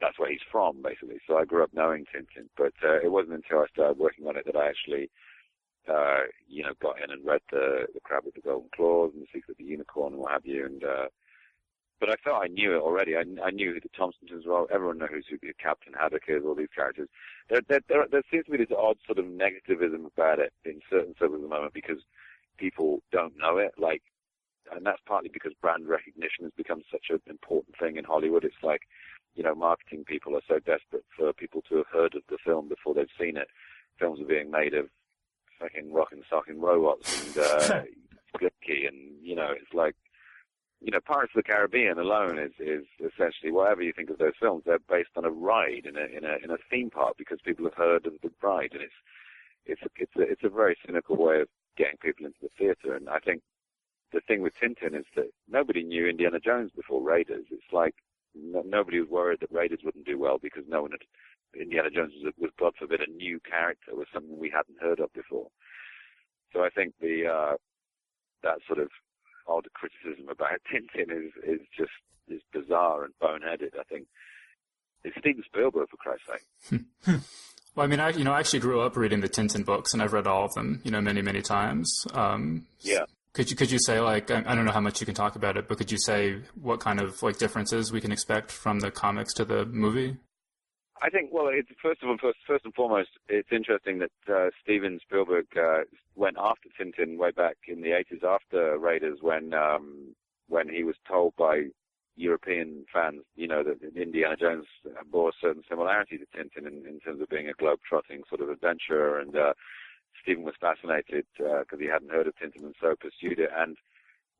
[0.00, 1.18] that's where he's from, basically.
[1.26, 4.36] So I grew up knowing Tintin, but uh, it wasn't until I started working on
[4.36, 5.10] it that I actually,
[5.88, 9.22] uh, you know, got in and read the the Crab with the Golden Claws and
[9.22, 10.66] the Secret of the Unicorn and what have you.
[10.66, 11.06] And uh,
[12.00, 13.16] but I felt I knew it already.
[13.16, 14.68] I, I knew who the Thompsons as well.
[14.70, 16.42] Everyone knows who the Captain Haddock is.
[16.44, 17.08] All these characters.
[17.48, 20.80] There, there, there, there seems to be this odd sort of negativism about it in
[20.90, 21.98] certain circles at the moment because
[22.58, 23.72] people don't know it.
[23.78, 24.02] Like
[24.74, 28.44] and that's partly because brand recognition has become such an important thing in Hollywood.
[28.44, 28.82] It's like,
[29.34, 32.68] you know, marketing people are so desperate for people to have heard of the film
[32.68, 33.48] before they've seen it.
[33.98, 34.86] Films are being made of
[35.58, 37.82] fucking rock and socking robots and uh,
[38.34, 39.94] and you know, it's like,
[40.80, 44.38] you know, Pirates of the Caribbean alone is is essentially whatever you think of those
[44.40, 44.62] films.
[44.64, 47.64] They're based on a ride in a in a in a theme park because people
[47.64, 48.92] have heard of the ride, and it's
[49.66, 52.94] it's it's a, it's a very cynical way of getting people into the theater.
[52.94, 53.42] And I think
[54.12, 57.46] the thing with Tintin is that nobody knew Indiana Jones before Raiders.
[57.50, 57.94] It's like
[58.34, 61.00] no, nobody was worried that Raiders wouldn't do well because no one had.
[61.58, 65.10] Indiana Jones was, was, God forbid, a new character, was something we hadn't heard of
[65.14, 65.48] before.
[66.52, 67.56] So I think the uh,
[68.42, 68.88] that sort of
[69.46, 71.90] odd criticism about Tintin is is just
[72.28, 73.78] is bizarre and boneheaded.
[73.78, 74.06] I think
[75.04, 76.26] it's Steven Spielberg for Christ's
[76.70, 76.80] sake.
[77.74, 80.02] well, I mean, I you know I actually grew up reading the Tintin books, and
[80.02, 82.06] I've read all of them, you know, many many times.
[82.12, 83.04] Um, yeah.
[83.34, 85.56] Could you could you say like I don't know how much you can talk about
[85.56, 88.90] it, but could you say what kind of like differences we can expect from the
[88.90, 90.16] comics to the movie?
[91.00, 94.50] I think well, it's first of all, first, first and foremost, it's interesting that uh,
[94.62, 95.82] Steven Spielberg uh,
[96.16, 100.14] went after Tintin way back in the 80s after Raiders when um,
[100.48, 101.66] when he was told by
[102.16, 104.66] European fans, you know, that Indiana Jones
[105.10, 108.48] bore a certain similarity to Tintin in, in terms of being a globe-trotting sort of
[108.50, 109.52] adventurer and uh,
[110.28, 113.78] Steven was fascinated because uh, he hadn't heard of Tintin and so pursued it and,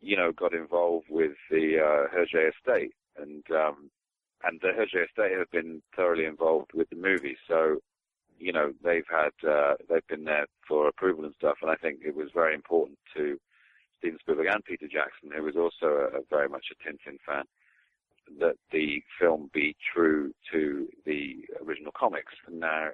[0.03, 2.93] you know, got involved with the uh, Hergé estate.
[3.19, 3.91] And, um,
[4.45, 7.39] and the Hergé estate have been thoroughly involved with the movie.
[7.49, 7.79] So,
[8.39, 11.57] you know, they've had, uh, they've been there for approval and stuff.
[11.63, 13.39] And I think it was very important to
[13.99, 17.45] Steven Spielberg and Peter Jackson, who was also a, a very much a Tintin fan,
[18.39, 22.35] that the film be true to the original comics.
[22.47, 22.89] And now,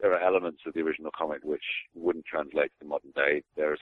[0.00, 3.42] there are elements of the original comic which wouldn't translate to the modern day.
[3.56, 3.76] They're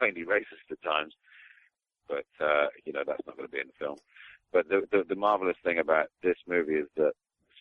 [0.00, 1.14] faintly racist at times,
[2.08, 3.96] but uh, you know that's not going to be in the film.
[4.52, 7.12] But the, the the marvelous thing about this movie is that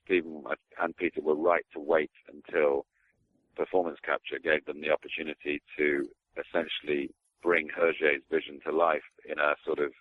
[0.04, 0.44] Steven
[0.82, 2.86] and Peter were right to wait until
[3.56, 6.08] performance capture gave them the opportunity to
[6.38, 7.10] essentially
[7.42, 9.92] bring Hergé's vision to life in a sort of,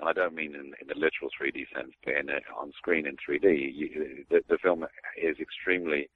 [0.00, 3.06] and I don't mean in, in the literal 3D sense, but in a, on screen
[3.06, 3.70] in 3D.
[3.74, 4.84] You, the, the film
[5.16, 6.08] is extremely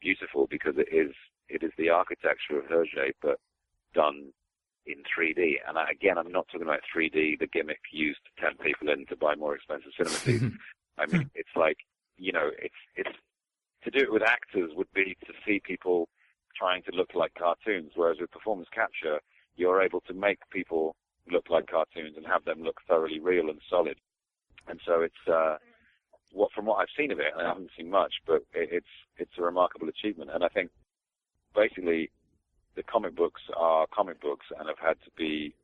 [0.00, 1.14] beautiful because it is
[1.48, 3.38] it is the architecture of Hergé, but
[3.94, 4.30] done
[4.86, 5.56] in 3D.
[5.66, 9.04] And I, again, I'm not talking about 3D, the gimmick used to tempt people in
[9.06, 10.56] to buy more expensive cinema seats.
[10.98, 11.78] I mean, it's like
[12.16, 13.16] you know, it's it's
[13.84, 16.08] to do it with actors would be to see people
[16.56, 19.18] trying to look like cartoons, whereas with performance capture,
[19.56, 20.94] you're able to make people
[21.30, 23.96] look like cartoons and have them look thoroughly real and solid.
[24.68, 25.56] And so it's uh,
[26.32, 29.38] what from what I've seen of it, I haven't seen much, but it, it's it's
[29.38, 30.30] a remarkable achievement.
[30.32, 30.70] And I think
[31.54, 32.10] basically
[32.76, 35.54] the comic books are comic books and have had to be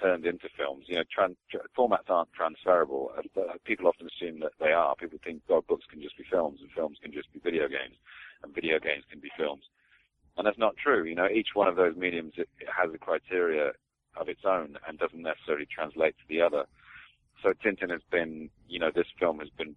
[0.00, 0.84] turned into films.
[0.86, 1.36] You know, tran-
[1.76, 3.12] formats aren't transferable.
[3.16, 4.94] Uh, people often assume that they are.
[4.96, 7.96] People think, oh, books can just be films, and films can just be video games,
[8.42, 9.64] and video games can be films.
[10.36, 11.04] And that's not true.
[11.04, 13.72] You know, each one of those mediums it, it has a criteria
[14.16, 16.64] of its own and doesn't necessarily translate to the other.
[17.42, 19.74] So Tintin has been, you know, this film has been,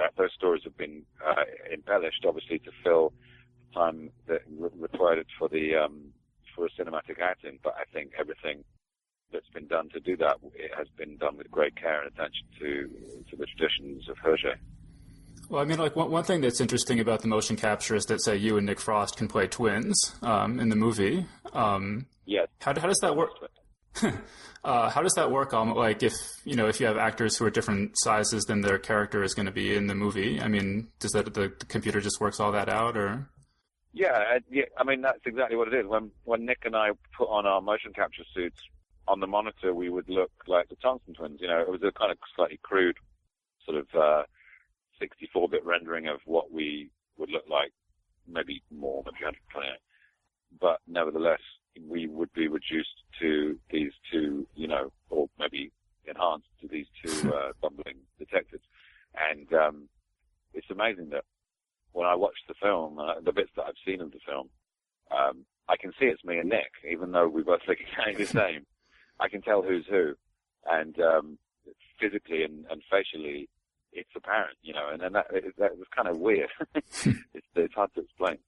[0.00, 3.12] that those stories have been uh, embellished, obviously, to fill
[3.68, 4.42] the time that
[4.88, 6.12] required for the um,
[6.54, 7.58] for a cinematic outing.
[7.62, 8.64] But I think everything
[9.32, 12.46] that's been done to do that it has been done with great care and attention
[12.60, 12.70] to
[13.30, 14.54] to the traditions of Hergé.
[15.48, 18.22] Well, I mean, like one, one thing that's interesting about the motion capture is that,
[18.22, 21.26] say, you and Nick Frost can play twins um, in the movie.
[21.52, 22.46] Um, yes.
[22.60, 23.30] How, how does that work?
[24.64, 25.52] uh, how does that work?
[25.52, 28.78] Um, like, if you know, if you have actors who are different sizes than their
[28.78, 32.00] character is going to be in the movie, I mean, does that the, the computer
[32.00, 33.28] just works all that out, or?
[33.92, 34.64] Yeah, yeah.
[34.78, 35.86] I mean, that's exactly what it is.
[35.86, 38.60] When when Nick and I put on our motion capture suits
[39.08, 41.40] on the monitor, we would look like the Thompson Twins.
[41.40, 42.96] You know, it was a kind of slightly crude
[43.64, 43.86] sort of.
[43.94, 44.22] Uh,
[45.00, 47.72] 64-bit rendering of what we would look like,
[48.28, 49.78] maybe more, maybe 128.
[50.60, 51.40] But nevertheless,
[51.88, 55.72] we would be reduced to these two, you know, or maybe
[56.06, 58.64] enhanced to these two uh, bumbling detectives.
[59.30, 59.88] And um,
[60.54, 61.24] it's amazing that
[61.92, 64.48] when I watch the film, uh, the bits that I've seen of the film,
[65.10, 68.26] um, I can see it's me and Nick, even though we both look exactly the
[68.26, 68.66] same.
[69.18, 70.14] I can tell who's who,
[70.66, 71.38] and um,
[72.00, 73.48] physically and, and facially,
[73.92, 75.26] it's apparent, you know, and then that,
[75.58, 76.48] that was kind of weird.
[76.74, 77.06] it's,
[77.54, 78.38] it's hard to explain.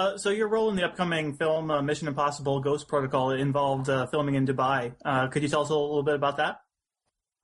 [0.00, 4.06] Uh, so your role in the upcoming film uh, Mission Impossible: Ghost Protocol involved uh,
[4.06, 4.94] filming in Dubai.
[5.04, 6.62] Uh, could you tell us a little bit about that?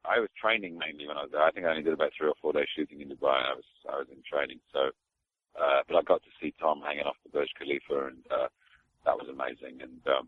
[0.06, 1.42] I was training mainly when I was there.
[1.42, 3.36] I think I only did about three or four days shooting in Dubai.
[3.44, 4.88] I was I was in training, so
[5.60, 8.48] uh, but I got to see Tom hanging off the Burj Khalifa, and uh,
[9.04, 9.82] that was amazing.
[9.82, 10.26] And um,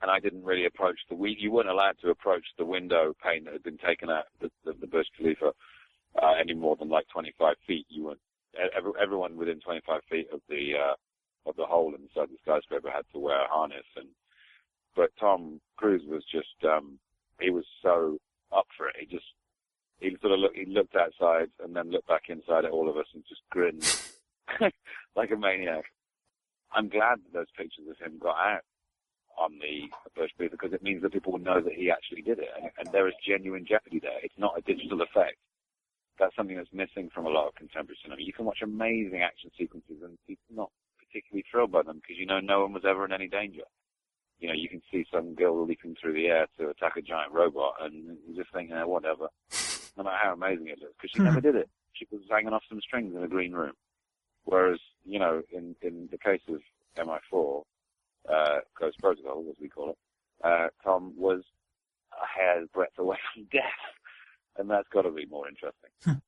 [0.00, 3.54] and I didn't really approach the you weren't allowed to approach the window pane that
[3.54, 5.50] had been taken out the, the, the Burj Khalifa
[6.38, 7.86] any more than like 25 feet.
[7.88, 8.18] You were
[8.76, 10.94] every, everyone within 25 feet of the
[11.46, 13.86] of the hole inside the skyscraper had to wear a harness.
[13.96, 14.08] And
[14.94, 16.98] but Tom Cruise was just um,
[17.40, 18.18] he was so
[18.52, 18.96] up for it.
[19.00, 19.26] He just
[20.00, 22.96] he sort of looked he looked outside and then looked back inside at all of
[22.96, 23.84] us and just grinned
[25.16, 25.84] like a maniac.
[26.72, 28.64] I'm glad that those pictures of him got out
[29.38, 32.38] on the Burj Khalifa because it means that people will know that he actually did
[32.38, 34.20] it, and, and there is genuine jeopardy there.
[34.22, 35.36] It's not a digital effect
[36.18, 38.22] that's something that's missing from a lot of contemporary cinema.
[38.22, 40.70] You can watch amazing action sequences and people not
[41.12, 43.62] particularly thrilled by them because you know no one was ever in any danger.
[44.38, 47.32] You know, you can see some girl leaping through the air to attack a giant
[47.32, 49.28] robot and you just think, eh, whatever.
[49.94, 51.68] No matter how amazing it looks, because she never did it.
[51.92, 53.74] She was hanging off some strings in a green room.
[54.44, 56.62] Whereas, you know, in, in the case of
[56.96, 57.62] MI4,
[58.26, 59.98] uh, Ghost Protocol, as we call it,
[60.42, 61.42] uh, Tom was
[62.10, 63.62] a hair's breadth away from death
[64.56, 66.22] and that's got to be more interesting.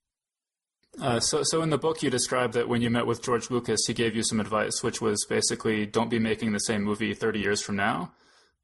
[1.00, 3.86] Uh, so, so in the book, you describe that when you met with George Lucas,
[3.86, 7.40] he gave you some advice, which was basically don't be making the same movie 30
[7.40, 8.12] years from now.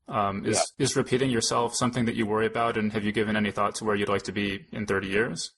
[0.09, 0.85] Um, is yeah.
[0.85, 3.85] is repeating yourself something that you worry about, and have you given any thought to
[3.85, 5.53] where you'd like to be in 30 years?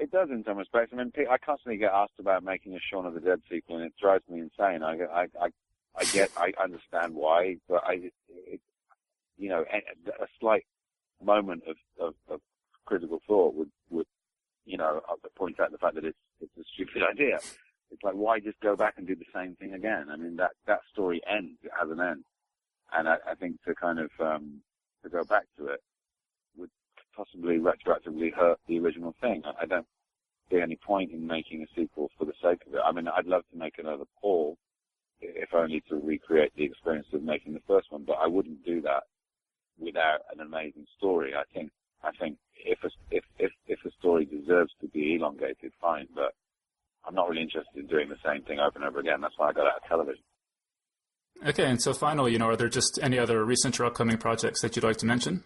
[0.00, 0.92] It does in some respects.
[0.92, 3.84] I mean, I constantly get asked about making a Shaun of the Dead sequel, and
[3.84, 4.82] it drives me insane.
[4.82, 5.48] I, I, I,
[5.94, 8.60] I get, I understand why, but I, it,
[9.36, 10.64] you know, a, a slight
[11.22, 12.40] moment of, of, of
[12.86, 14.06] critical thought would, would
[14.70, 17.38] you know, uh, point out the fact that it's, it's a stupid idea.
[17.90, 20.06] It's like, why just go back and do the same thing again?
[20.10, 21.58] I mean, that, that story ends.
[21.62, 22.24] It has an end.
[22.92, 24.60] And I, I think to kind of, um,
[25.02, 25.80] to go back to it
[26.56, 26.70] would
[27.16, 29.42] possibly retroactively hurt the original thing.
[29.44, 29.86] I, I don't,
[30.50, 32.80] see any point in making a sequel for the sake of it.
[32.84, 34.56] I mean, I'd love to make another Paul,
[35.20, 38.80] if only to recreate the experience of making the first one, but I wouldn't do
[38.82, 39.04] that
[39.78, 41.34] without an amazing story.
[41.34, 41.70] I think
[42.02, 43.24] I think if a, if
[44.10, 46.34] story deserves to be elongated, fine, but
[47.04, 49.20] I'm not really interested in doing the same thing over and over again.
[49.20, 50.22] That's why I got out of television.
[51.46, 54.60] Okay, and so finally, you know, are there just any other recent or upcoming projects
[54.60, 55.44] that you'd like to mention?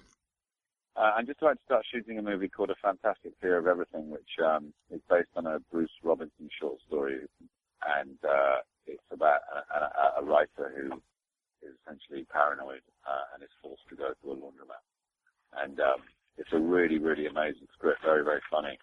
[0.96, 4.10] Uh, I'm just about to start shooting a movie called A Fantastic Fear of Everything,
[4.10, 7.18] which um, is based on a Bruce Robinson short story,
[8.00, 10.94] and uh, it's about a, a, a, writer who
[11.66, 14.82] is essentially paranoid uh, and is forced to go to a laundromat.
[15.62, 16.02] And um,
[16.38, 18.78] it's a really, really amazing script, very, very funny,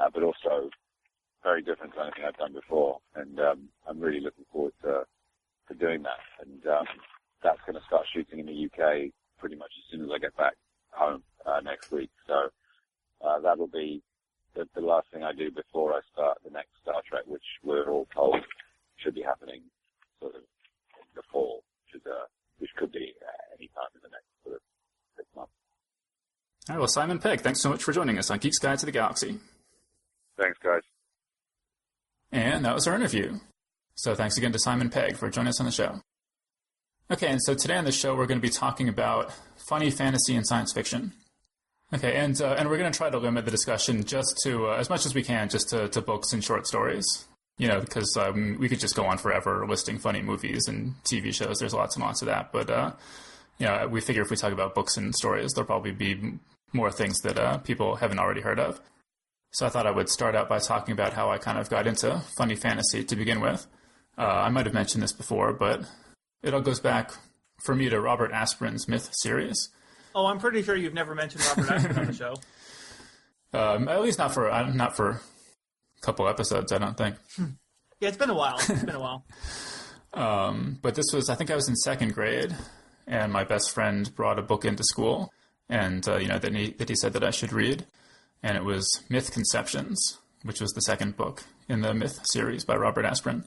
[0.00, 0.70] uh, but also
[1.42, 2.98] very different to anything I've done before.
[3.14, 5.04] And um, I'm really looking forward to
[5.68, 6.20] to doing that.
[6.40, 6.86] And um,
[7.42, 10.36] that's going to start shooting in the UK pretty much as soon as I get
[10.36, 10.54] back
[10.90, 12.10] home uh, next week.
[12.26, 12.48] So
[13.24, 14.02] uh, that'll be
[14.54, 17.90] the, the last thing I do before I start the next Star Trek, which we're
[17.90, 18.36] all told
[18.96, 19.62] should be happening
[20.20, 22.26] sort of in the fall, which, is, uh,
[22.58, 24.62] which could be uh, any time in the next sort of.
[26.68, 28.86] All right, well, Simon Pegg, thanks so much for joining us on Geek's Guide to
[28.86, 29.38] the Galaxy.
[30.38, 30.80] Thanks, guys.
[32.32, 33.38] And that was our interview.
[33.96, 36.00] So thanks again to Simon Pegg for joining us on the show.
[37.10, 39.30] Okay, and so today on the show we're going to be talking about
[39.68, 41.12] funny fantasy and science fiction.
[41.92, 44.76] Okay, and uh, and we're going to try to limit the discussion just to uh,
[44.76, 47.04] as much as we can, just to, to books and short stories.
[47.58, 51.32] You know, because um, we could just go on forever listing funny movies and TV
[51.32, 51.58] shows.
[51.58, 52.92] There's lots and lots of that, but uh,
[53.58, 56.38] you know, we figure if we talk about books and stories, there'll probably be
[56.74, 58.80] more things that uh, people haven't already heard of.
[59.52, 61.86] So I thought I would start out by talking about how I kind of got
[61.86, 63.66] into funny fantasy to begin with.
[64.18, 65.84] Uh, I might have mentioned this before, but
[66.42, 67.12] it all goes back
[67.64, 69.70] for me to Robert Asprin's Myth series.
[70.14, 72.34] Oh, I'm pretty sure you've never mentioned Robert Asprin on the show.
[73.54, 75.20] Um, at least not for uh, not for a
[76.02, 77.14] couple episodes, I don't think.
[78.00, 78.56] Yeah, it's been a while.
[78.58, 79.24] It's been a while.
[80.12, 82.52] um, but this was, I think, I was in second grade,
[83.06, 85.32] and my best friend brought a book into school,
[85.68, 87.86] and uh, you know that he that he said that I should read,
[88.42, 92.76] and it was Myth Conceptions, which was the second book in the Myth series by
[92.76, 93.44] Robert Asprin,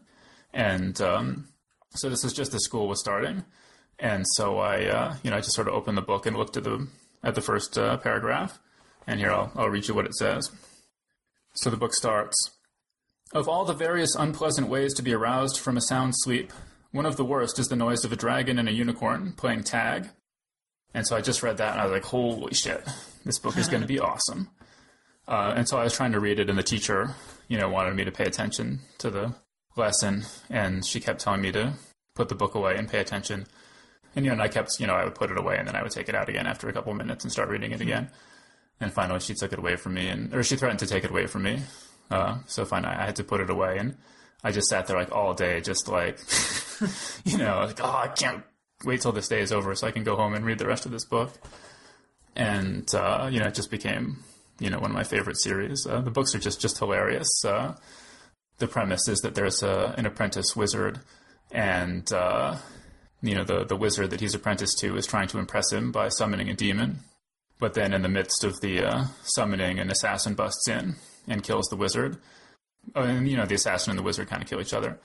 [0.53, 1.49] and um,
[1.91, 3.45] so this is just the school was starting,
[3.99, 6.57] and so I, uh, you know, I just sort of opened the book and looked
[6.57, 6.87] at the
[7.23, 8.59] at the first uh, paragraph,
[9.05, 10.51] and here I'll I'll read you what it says.
[11.53, 12.35] So the book starts.
[13.33, 16.53] Of all the various unpleasant ways to be aroused from a sound sleep,
[16.91, 20.09] one of the worst is the noise of a dragon and a unicorn playing tag.
[20.97, 22.83] And so I just read that and I was like, holy shit,
[23.23, 24.49] this book is going to be awesome.
[25.27, 27.13] Uh, and so I was trying to read it, and the teacher,
[27.47, 29.35] you know, wanted me to pay attention to the
[29.75, 31.73] lesson, and she kept telling me to
[32.15, 33.45] put the book away and pay attention.
[34.15, 35.75] And you know, and I kept, you know, I would put it away, and then
[35.75, 37.81] I would take it out again after a couple of minutes and start reading it
[37.81, 38.09] again.
[38.79, 41.11] And finally, she took it away from me, and or she threatened to take it
[41.11, 41.59] away from me.
[42.09, 43.97] Uh, so finally, I had to put it away, and
[44.43, 46.17] I just sat there like all day, just like,
[47.23, 48.43] you know, like, oh, I can't
[48.83, 50.85] wait till this day is over so I can go home and read the rest
[50.85, 51.31] of this book.
[52.35, 54.23] And uh, you know, it just became
[54.59, 55.85] you know one of my favorite series.
[55.85, 57.43] Uh, the books are just just hilarious.
[57.43, 57.75] Uh,
[58.59, 60.99] the premise is that there's a, an apprentice wizard,
[61.51, 62.57] and uh,
[63.21, 66.09] you know the the wizard that he's apprenticed to is trying to impress him by
[66.09, 66.99] summoning a demon.
[67.59, 70.95] But then, in the midst of the uh, summoning, an assassin busts in
[71.27, 72.17] and kills the wizard.
[72.95, 74.99] Oh, and you know the assassin and the wizard kind of kill each other,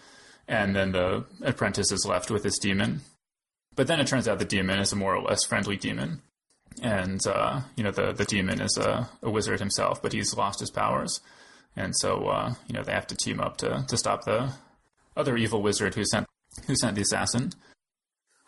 [0.46, 3.00] and then the apprentice is left with his demon.
[3.74, 6.20] But then it turns out the demon is a more or less friendly demon,
[6.82, 10.60] and uh, you know the the demon is a, a, wizard himself, but he's lost
[10.60, 11.20] his powers,
[11.74, 14.52] and so uh, you know they have to team up to to stop the
[15.16, 16.26] other evil wizard who sent
[16.66, 17.52] who sent the assassin.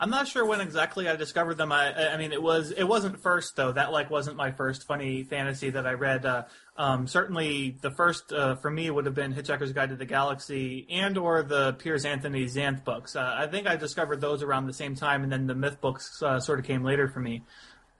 [0.04, 1.72] I'm not sure when exactly I discovered them.
[1.72, 3.72] I, I mean, it was it wasn't first though.
[3.72, 6.26] That like wasn't my first funny fantasy that I read.
[6.26, 6.42] Uh,
[6.76, 10.86] um, certainly, the first uh, for me would have been Hitchhiker's Guide to the Galaxy
[10.90, 13.16] and or the Piers Anthony Xanth books.
[13.16, 16.22] Uh, I think I discovered those around the same time, and then the myth books
[16.22, 17.42] uh, sort of came later for me.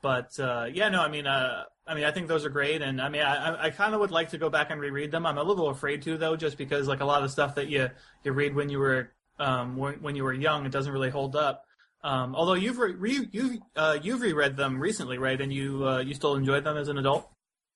[0.02, 3.00] But uh, yeah, no, I mean, uh, I mean, I think those are great, and
[3.00, 5.24] I mean, I, I kind of would like to go back and reread them.
[5.24, 7.88] I'm a little afraid to though, just because like a lot of stuff that you
[8.24, 11.34] you read when you were um, when, when you were young, it doesn't really hold
[11.34, 11.63] up.
[12.04, 15.40] Um, although you've re- re- you've uh, you've reread them recently, right?
[15.40, 17.26] And you uh, you still enjoyed them as an adult?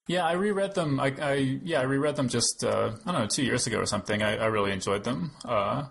[0.06, 1.00] Yeah, I reread them.
[1.00, 1.32] I, I
[1.64, 4.22] yeah, I reread them just uh, I don't know two years ago or something.
[4.22, 5.30] I, I really enjoyed them.
[5.46, 5.86] Uh,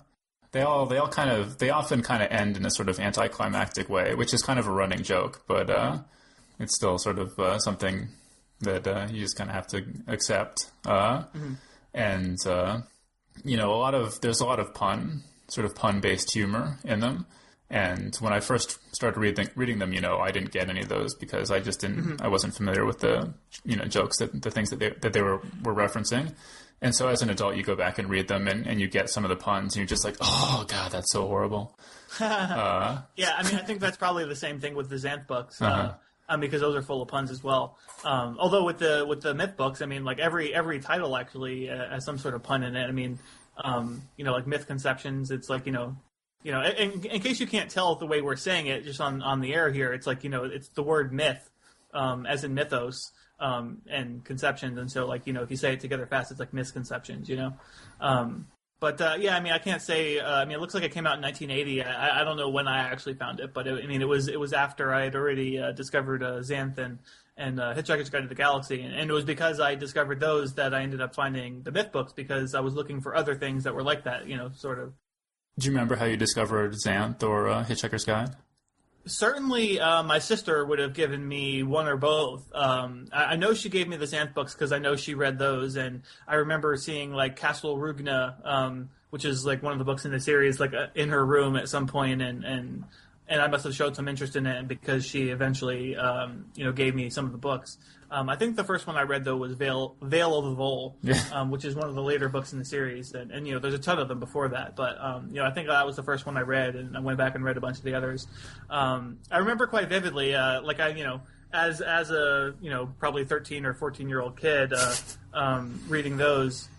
[0.51, 2.99] they all they all kind of they often kind of end in a sort of
[2.99, 5.97] anticlimactic way, which is kind of a running joke, but uh,
[6.59, 8.07] it's still sort of uh, something
[8.61, 10.71] that you just kind of have to accept.
[10.85, 11.53] Mm-hmm.
[11.95, 12.37] And
[13.43, 16.77] you know, a lot of there's a lot of pun, sort of pun based humor
[16.83, 17.25] in them
[17.69, 20.87] And when I first started reading reading them, you know, I didn't get any of
[20.89, 22.21] those because I just didn't.
[22.21, 23.33] I wasn't familiar with the
[23.65, 26.33] you know jokes that the things that they that they were were referencing.
[26.81, 29.09] And so as an adult, you go back and read them, and, and you get
[29.09, 31.75] some of the puns, and you're just like, oh god, that's so horrible.
[32.19, 35.59] Uh, Yeah, I mean, I think that's probably the same thing with the Xanth books,
[35.61, 35.93] uh Uh-huh.
[36.29, 37.77] um, because those are full of puns as well.
[38.05, 41.69] Um, although with the with the myth books, I mean, like every every title actually
[41.69, 42.85] uh, has some sort of pun in it.
[42.87, 43.17] I mean,
[43.57, 45.31] um, you know, like myth conceptions.
[45.31, 45.97] It's like you know,
[46.47, 49.21] you know, in, in case you can't tell the way we're saying it just on
[49.21, 51.49] on the air here, it's like you know, it's the word myth,
[51.93, 53.11] um, as in mythos.
[53.39, 56.39] Um, and conceptions, and so like you know, if you say it together fast, it's
[56.39, 57.53] like misconceptions, you know.
[58.01, 58.47] Um,
[58.79, 60.19] but uh, yeah, I mean, I can't say.
[60.19, 61.83] Uh, I mean, it looks like it came out in 1980.
[61.83, 64.27] I, I don't know when I actually found it, but it, I mean, it was
[64.27, 66.79] it was after I had already uh, discovered uh, Xanth
[67.37, 70.55] and uh, Hitchhiker's Guide to the Galaxy, and, and it was because I discovered those
[70.55, 73.65] that I ended up finding the myth books because I was looking for other things
[73.65, 74.93] that were like that, you know, sort of.
[75.59, 78.35] Do you remember how you discovered Xanth or uh, Hitchhiker's Guide?
[79.05, 82.43] Certainly, uh, my sister would have given me one or both.
[82.53, 85.39] Um, I, I know she gave me the Xanth books because I know she read
[85.39, 89.85] those, and I remember seeing like Castle Roogna, um, which is like one of the
[89.85, 92.83] books in the series, like uh, in her room at some point, and and
[93.27, 96.71] and I must have showed some interest in it because she eventually, um, you know,
[96.71, 97.77] gave me some of the books.
[98.09, 100.97] Um, I think the first one I read though was Vale, Vale of the Vole,
[101.33, 103.59] um, which is one of the later books in the series, and, and you know,
[103.59, 105.97] there's a ton of them before that, but um, you know, I think that was
[105.97, 107.95] the first one I read, and I went back and read a bunch of the
[107.95, 108.27] others.
[108.69, 112.93] Um, I remember quite vividly, uh, like I, you know, as as a you know
[112.99, 114.95] probably 13 or 14 year old kid, uh,
[115.33, 116.69] um, reading those.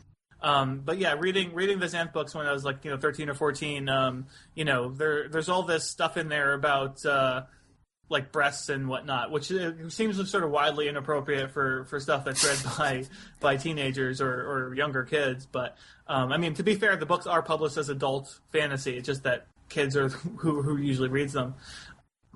[0.41, 3.29] Um, but yeah, reading reading the Xanth books when I was like you know 13
[3.29, 7.05] or 14, um, you know, there there's all this stuff in there about.
[7.05, 7.43] Uh,
[8.09, 12.45] like breasts and whatnot, which uh, seems sort of widely inappropriate for, for stuff that's
[12.45, 13.05] read by
[13.41, 15.47] by teenagers or, or younger kids.
[15.47, 18.97] But um, I mean, to be fair, the books are published as adult fantasy.
[18.97, 21.55] It's just that kids are who who usually reads them.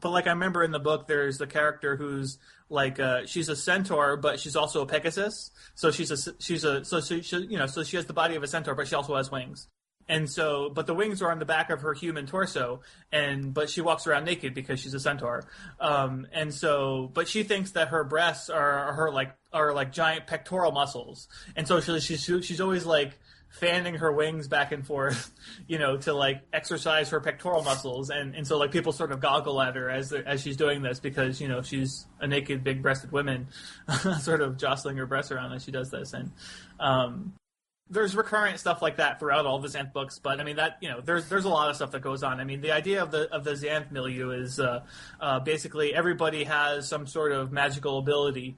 [0.01, 3.57] But like I remember in the book, there's the character who's like uh, she's a
[3.57, 5.53] centaur, but she's also a pegasus.
[5.75, 8.35] So she's a she's a so she, she you know so she has the body
[8.35, 9.68] of a centaur, but she also has wings.
[10.09, 12.80] And so, but the wings are on the back of her human torso,
[13.11, 15.44] and but she walks around naked because she's a centaur.
[15.80, 19.92] Um, and so, but she thinks that her breasts are, are her like are like
[19.92, 23.18] giant pectoral muscles, and so she, she's she's always like
[23.53, 25.30] fanning her wings back and forth,
[25.68, 29.20] you know, to like exercise her pectoral muscles, and and so like people sort of
[29.20, 33.12] goggle at her as as she's doing this because you know she's a naked, big-breasted
[33.12, 33.46] woman,
[34.20, 36.32] sort of jostling her breasts around as she does this, and
[36.80, 37.34] um,
[37.91, 40.89] there's recurrent stuff like that throughout all the Xanth books, but I mean that you
[40.89, 42.41] know there's there's a lot of stuff that goes on.
[42.41, 44.85] I mean the idea of the of the Xanth milieu is uh,
[45.20, 48.57] uh, basically everybody has some sort of magical ability,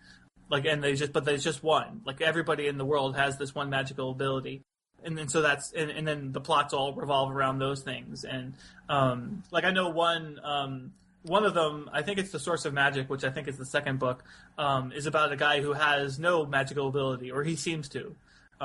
[0.51, 2.03] like and they just but there's just one.
[2.05, 4.63] Like everybody in the world has this one magical ability,
[5.03, 8.25] and then so that's and, and then the plots all revolve around those things.
[8.25, 8.55] And
[8.89, 10.41] um, like I know one.
[10.43, 10.93] Um,
[11.27, 13.65] one of them, I think it's the Source of Magic, which I think is the
[13.65, 14.23] second book,
[14.59, 18.15] um, is about a guy who has no magical ability, or he seems to.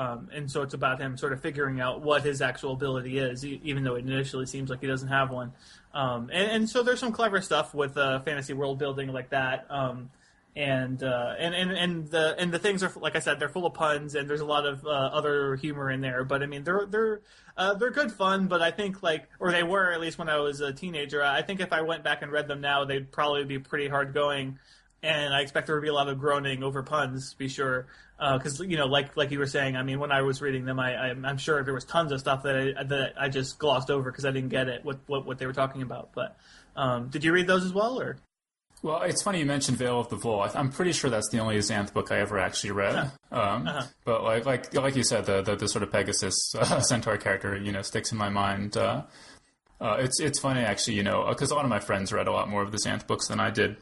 [0.00, 3.44] Um, and so it's about him sort of figuring out what his actual ability is,
[3.44, 5.52] even though it initially seems like he doesn't have one.
[5.92, 9.66] Um, and, and so there's some clever stuff with uh, fantasy world building like that.
[9.68, 10.08] Um,
[10.56, 13.66] and, uh, and and and the and the things are like I said, they're full
[13.66, 16.24] of puns, and there's a lot of uh, other humor in there.
[16.24, 17.20] But I mean, they're they're
[17.56, 18.48] uh, they're good fun.
[18.48, 21.22] But I think like, or they were at least when I was a teenager.
[21.22, 24.14] I think if I went back and read them now, they'd probably be pretty hard
[24.14, 24.58] going
[25.02, 27.86] and I expect there would be a lot of groaning over puns, to be sure.
[28.20, 30.78] Because you know, like like you were saying, I mean, when I was reading them,
[30.78, 33.90] I, I I'm sure there was tons of stuff that I that I just glossed
[33.90, 36.10] over because I didn't get it what, what what they were talking about.
[36.14, 36.36] But
[36.76, 38.18] um, did you read those as well, or
[38.82, 40.46] Well, it's funny you mentioned Vale of the Vole.
[40.54, 43.10] I'm pretty sure that's the only Xanth book I ever actually read.
[43.32, 43.86] Um, Uh-huh.
[44.04, 47.56] But like like like you said, the the, the sort of Pegasus uh, centaur character,
[47.56, 48.76] you know, sticks in my mind.
[48.76, 49.04] Uh,
[49.80, 52.32] uh, it's it's funny actually, you know, because a lot of my friends read a
[52.32, 53.78] lot more of the Xanth books than I did.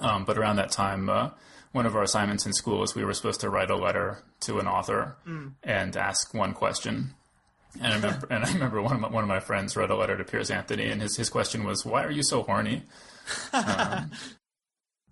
[0.00, 1.30] Um, but around that time, uh,
[1.74, 4.60] one of our assignments in school is we were supposed to write a letter to
[4.60, 5.52] an author mm.
[5.64, 7.12] and ask one question.
[7.82, 9.96] And I remember, and I remember one of my, one of my friends wrote a
[9.96, 12.82] letter to Piers Anthony, and his his question was, "Why are you so horny?"
[13.52, 14.10] Um,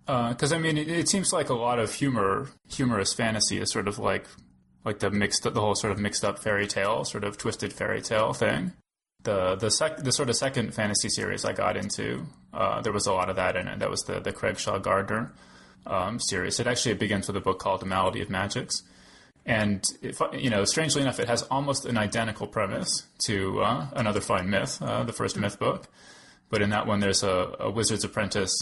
[0.06, 3.70] uh, because I mean, it, it seems like a lot of humor, humorous fantasy is
[3.70, 4.26] sort of like
[4.84, 8.02] like the mixed, the whole sort of mixed up fairy tale, sort of twisted fairy
[8.02, 8.72] tale thing.
[9.24, 13.06] The the sec, the sort of second fantasy series I got into, uh, there was
[13.06, 13.80] a lot of that in it.
[13.80, 15.32] That was the the Craig Shaw Gardner
[15.86, 16.60] um, series.
[16.60, 18.82] It actually begins with a book called The Malady of Magics.
[19.44, 24.20] And if, you know, strangely enough, it has almost an identical premise to uh, another
[24.20, 25.88] fine myth, uh, the first myth book.
[26.48, 28.54] But in that one, there's a, a wizard's apprentice,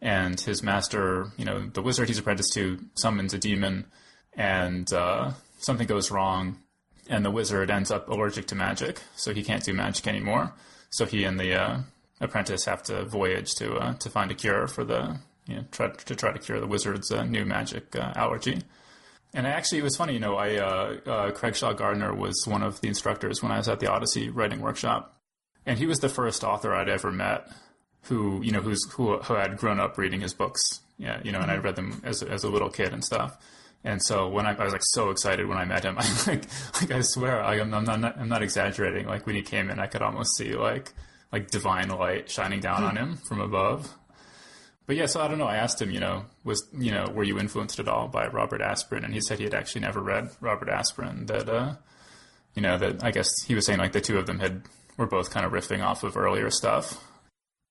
[0.00, 3.86] and his master, you know, the wizard he's apprenticed to, summons a demon,
[4.34, 6.58] and uh, something goes wrong,
[7.08, 10.52] and the wizard ends up allergic to magic, so he can't do magic anymore.
[10.90, 11.78] So he and the uh,
[12.20, 15.18] apprentice have to voyage to uh, to find a cure for the
[15.50, 18.62] you know try to try to cure the wizard's uh, new magic uh, allergy.
[19.32, 22.64] And actually, it was funny, you know, I uh, uh, Craig Shaw Gardner was one
[22.64, 25.16] of the instructors when I was at the Odyssey writing workshop,
[25.64, 27.48] and he was the first author I'd ever met
[28.02, 31.40] who you know who's who, who had grown up reading his books, yeah, you know,
[31.40, 33.36] and I read them as as a little kid and stuff.
[33.82, 36.44] And so when I, I was like so excited when I met him, I like
[36.80, 39.06] like I swear I, am I'm not I'm not exaggerating.
[39.06, 40.92] Like when he came in, I could almost see like
[41.32, 43.96] like divine light shining down on him from above.
[44.86, 45.46] But yeah, so I don't know.
[45.46, 48.60] I asked him, you know, was you know, were you influenced at all by Robert
[48.60, 49.04] Asprin?
[49.04, 51.26] And he said he had actually never read Robert Asprin.
[51.28, 51.74] That uh,
[52.54, 54.62] you know, that I guess he was saying like the two of them had
[54.96, 57.02] were both kind of riffing off of earlier stuff.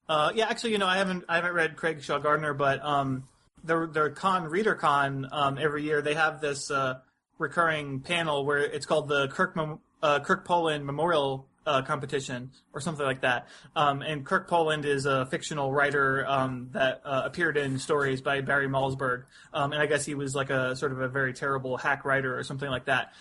[0.08, 3.28] Uh, yeah, actually, you know, I haven't I haven't read Craig Shaw Gardner, but um,
[3.64, 7.00] their their con Readercon um, every year they have this uh,
[7.38, 9.58] recurring panel where it's called the Kirk
[10.02, 13.48] uh, Kirk Poland Memorial uh, competition or something like that.
[13.76, 18.42] Um, and Kirk Poland is a fictional writer um, that uh, appeared in stories by
[18.42, 21.78] Barry Malzberg, um, and I guess he was like a sort of a very terrible
[21.78, 23.14] hack writer or something like that.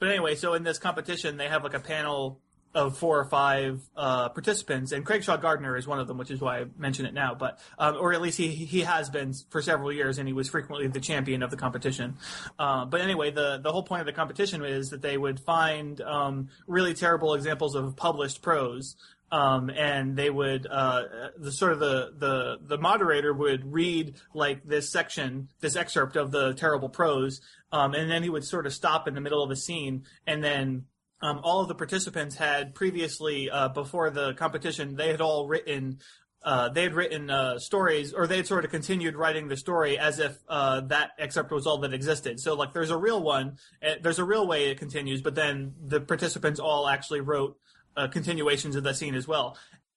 [0.00, 2.40] But anyway, so in this competition, they have like a panel
[2.74, 6.30] of four or five uh, participants, and Craig Shaw Gardner is one of them, which
[6.30, 7.34] is why I mention it now.
[7.34, 10.48] But um, or at least he he has been for several years, and he was
[10.48, 12.16] frequently the champion of the competition.
[12.58, 16.00] Uh, but anyway, the the whole point of the competition is that they would find
[16.00, 18.96] um, really terrible examples of published prose.
[19.32, 21.02] Um, and they would uh,
[21.36, 26.30] the sort of the, the the moderator would read like this section, this excerpt of
[26.30, 27.40] the terrible prose,
[27.72, 30.44] um, and then he would sort of stop in the middle of a scene and
[30.44, 30.84] then
[31.24, 35.98] um, all of the participants had previously, uh, before the competition, they had all written
[36.42, 39.98] uh, they had written uh, stories, or they had sort of continued writing the story
[39.98, 42.38] as if uh, that excerpt was all that existed.
[42.38, 45.72] So, like, there's a real one, uh, there's a real way it continues, but then
[45.82, 47.56] the participants all actually wrote
[47.96, 49.56] uh, continuations of the scene as well.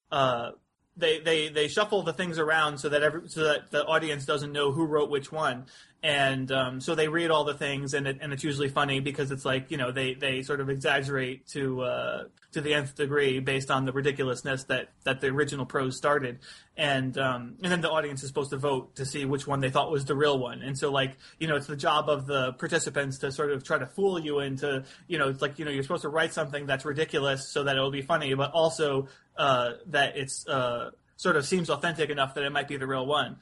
[0.09, 0.51] Uh,
[0.95, 4.53] they, they they shuffle the things around so that every so that the audience doesn't
[4.53, 5.65] know who wrote which one
[6.07, 9.29] and um, so they read all the things, and it, and it's usually funny because
[9.29, 13.41] it's like you know they, they sort of exaggerate to uh, to the nth degree
[13.41, 16.39] based on the ridiculousness that, that the original prose started,
[16.77, 19.69] and um, and then the audience is supposed to vote to see which one they
[19.69, 22.53] thought was the real one, and so like you know it's the job of the
[22.53, 25.71] participants to sort of try to fool you into you know it's like you know
[25.71, 29.71] you're supposed to write something that's ridiculous so that it'll be funny, but also uh,
[29.87, 33.35] that it's uh, sort of seems authentic enough that it might be the real one.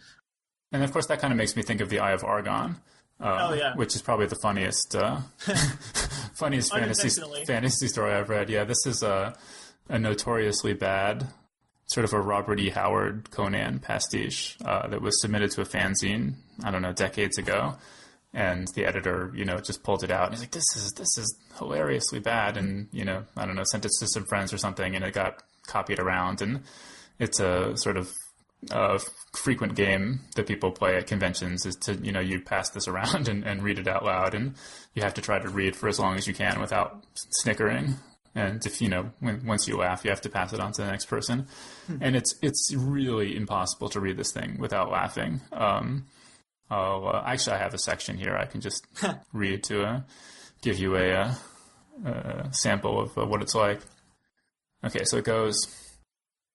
[0.71, 2.77] And of course, that kind of makes me think of the Eye of Argon.
[3.19, 3.75] Uh, oh, yeah.
[3.75, 5.19] Which is probably the funniest, uh,
[6.33, 7.09] funniest fantasy
[7.45, 8.49] fantasy story I've read.
[8.49, 9.33] Yeah, this is a,
[9.87, 11.27] a notoriously bad,
[11.85, 12.69] sort of a Robert E.
[12.71, 16.33] Howard Conan pastiche uh, that was submitted to a fanzine.
[16.63, 17.75] I don't know, decades ago,
[18.33, 20.25] and the editor, you know, just pulled it out.
[20.25, 23.63] And he's like, "This is this is hilariously bad," and you know, I don't know,
[23.63, 26.63] sent it to some friends or something, and it got copied around, and
[27.17, 28.13] it's a sort of
[28.71, 28.99] a
[29.33, 33.27] frequent game that people play at conventions is to, you know, you pass this around
[33.29, 34.55] and, and read it out loud and
[34.93, 37.95] you have to try to read for as long as you can without snickering.
[38.33, 40.81] And if, you know, when, once you laugh, you have to pass it on to
[40.81, 41.47] the next person.
[41.87, 41.97] Hmm.
[42.01, 45.41] And it's, it's really impossible to read this thing without laughing.
[45.53, 46.07] Um,
[46.69, 48.85] I'll, uh, actually, I have a section here I can just
[49.33, 50.01] read to uh,
[50.61, 51.33] give you a, uh,
[52.05, 53.79] a sample of uh, what it's like.
[54.83, 55.84] Okay, so it goes.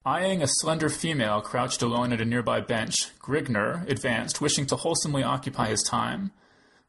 [0.06, 5.22] Eyeing a slender female crouched alone at a nearby bench, Grignr advanced, wishing to wholesomely
[5.22, 6.32] occupy his time.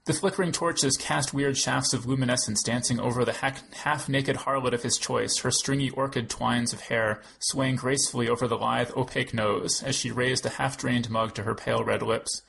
[0.05, 4.83] The flickering torches cast weird shafts of luminescence dancing over the half naked harlot of
[4.83, 9.83] his choice, her stringy orchid twines of hair swaying gracefully over the lithe, opaque nose
[9.83, 12.43] as she raised a half drained mug to her pale red lips.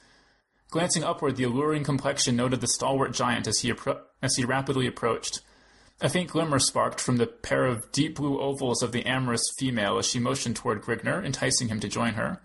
[0.71, 4.87] Glancing upward, the alluring complexion noted the stalwart giant as he, appro- as he rapidly
[4.87, 5.41] approached.
[6.03, 9.99] A faint glimmer sparked from the pair of deep blue ovals of the amorous female
[9.99, 12.41] as she motioned toward Grignr, enticing him to join her.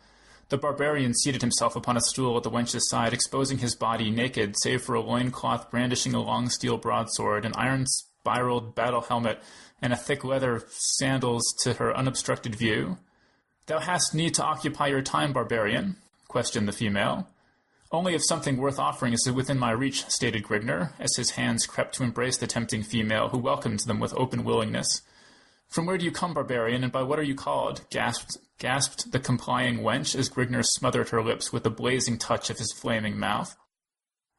[0.49, 4.53] The barbarian seated himself upon a stool at the wench's side, exposing his body naked,
[4.59, 9.41] save for a loincloth brandishing a long steel broadsword, an iron spiraled battle helmet,
[9.81, 12.99] and a thick leather sandals to her unobstructed view.
[13.65, 15.95] Thou hast need to occupy your time, barbarian,
[16.27, 17.27] questioned the female.
[17.91, 21.95] Only if something worth offering is within my reach, stated Grignr, as his hands crept
[21.95, 25.01] to embrace the tempting female, who welcomed them with open willingness.
[25.69, 27.81] From where do you come, barbarian, and by what are you called?
[27.89, 32.57] gasped, gasped the complying wench as Grignr smothered her lips with the blazing touch of
[32.57, 33.55] his flaming mouth.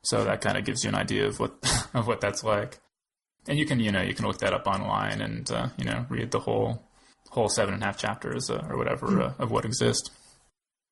[0.02, 1.52] So that kind of gives you an idea of what
[1.94, 2.78] of what that's like.
[3.46, 6.06] And you can, you know, you can look that up online and uh, you know
[6.08, 6.82] read the whole
[7.30, 10.10] whole seven and a half chapters uh, or whatever uh, of what exists.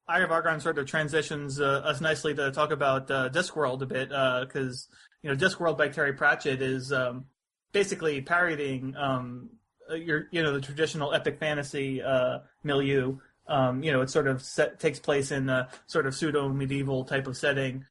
[0.09, 3.87] Eye of Argon sort of transitions uh, us nicely to talk about uh, Discworld a
[3.87, 7.25] bit because uh, you know Discworld by Terry Pratchett is um,
[7.73, 9.51] basically parodying um,
[9.91, 14.43] your you know the traditional epic fantasy uh, milieu Um, you know, it sort of
[14.43, 17.85] set, takes place in a sort of pseudo medieval type of setting.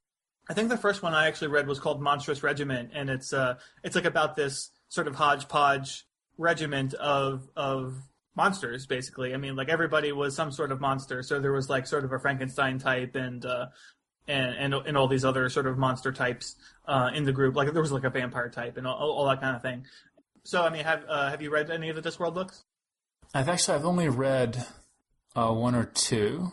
[0.49, 3.55] I think the first one I actually read was called Monstrous Regiment, and it's uh,
[3.83, 6.05] it's like about this sort of hodgepodge
[6.37, 7.95] regiment of of
[8.35, 9.33] monsters, basically.
[9.33, 12.11] I mean, like everybody was some sort of monster, so there was like sort of
[12.11, 13.67] a Frankenstein type and uh,
[14.27, 16.55] and, and and all these other sort of monster types
[16.87, 17.55] uh, in the group.
[17.55, 19.85] Like there was like a vampire type and all, all that kind of thing.
[20.43, 22.63] So, I mean, have uh, have you read any of the Discworld books?
[23.33, 24.65] I've actually I've only read
[25.35, 26.51] uh, one or two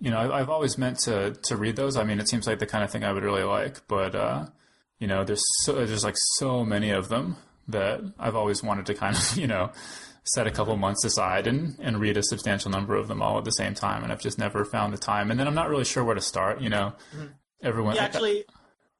[0.00, 1.96] you know, I've always meant to to read those.
[1.96, 4.46] I mean, it seems like the kind of thing I would really like, but uh,
[4.98, 8.94] you know, there's so, there's like so many of them that I've always wanted to
[8.94, 9.72] kind of you know
[10.28, 13.44] set a couple months aside and and read a substantial number of them all at
[13.44, 15.30] the same time, and I've just never found the time.
[15.30, 16.60] And then I'm not really sure where to start.
[16.60, 17.26] You know, mm-hmm.
[17.62, 17.96] everyone.
[17.96, 18.44] Yeah, actually.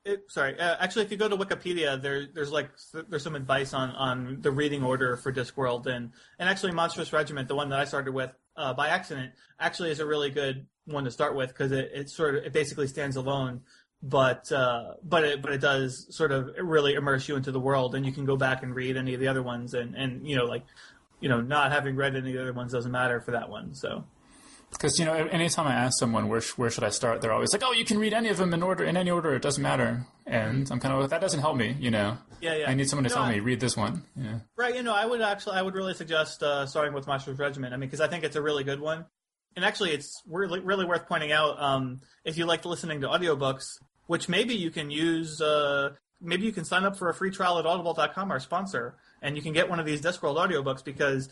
[0.04, 0.58] It, sorry.
[0.58, 2.70] Uh, actually, if you go to Wikipedia, there, there's like
[3.08, 7.48] there's some advice on, on the reading order for Discworld, and and actually Monstrous Regiment,
[7.48, 11.04] the one that I started with uh, by accident, actually is a really good one
[11.04, 13.60] to start with because it, it sort of it basically stands alone
[14.02, 17.94] but uh, but it but it does sort of really immerse you into the world,
[17.94, 20.36] and you can go back and read any of the other ones, and and you
[20.36, 20.64] know like
[21.20, 23.74] you know not having read any of the other ones doesn't matter for that one.
[23.74, 24.04] So
[24.70, 27.62] because you know anytime I ask someone where where should I start, they're always like,
[27.64, 30.06] oh, you can read any of them in order in any order, it doesn't matter,
[30.26, 32.18] and I'm kind of like that doesn't help me, you know.
[32.40, 32.70] Yeah, yeah.
[32.70, 34.04] I need someone to tell I, me read this one.
[34.14, 34.38] Yeah.
[34.56, 34.76] Right.
[34.76, 37.74] You know, I would actually I would really suggest uh, starting with Monstrous Regiment.
[37.74, 39.06] I mean, because I think it's a really good one
[39.58, 43.78] and actually, it's really really worth pointing out um, if you like listening to audiobooks,
[44.06, 45.40] which maybe you can use.
[45.40, 45.90] Uh,
[46.20, 49.42] maybe you can sign up for a free trial at Audible.com, our sponsor, and you
[49.42, 51.28] can get one of these Discworld audiobooks because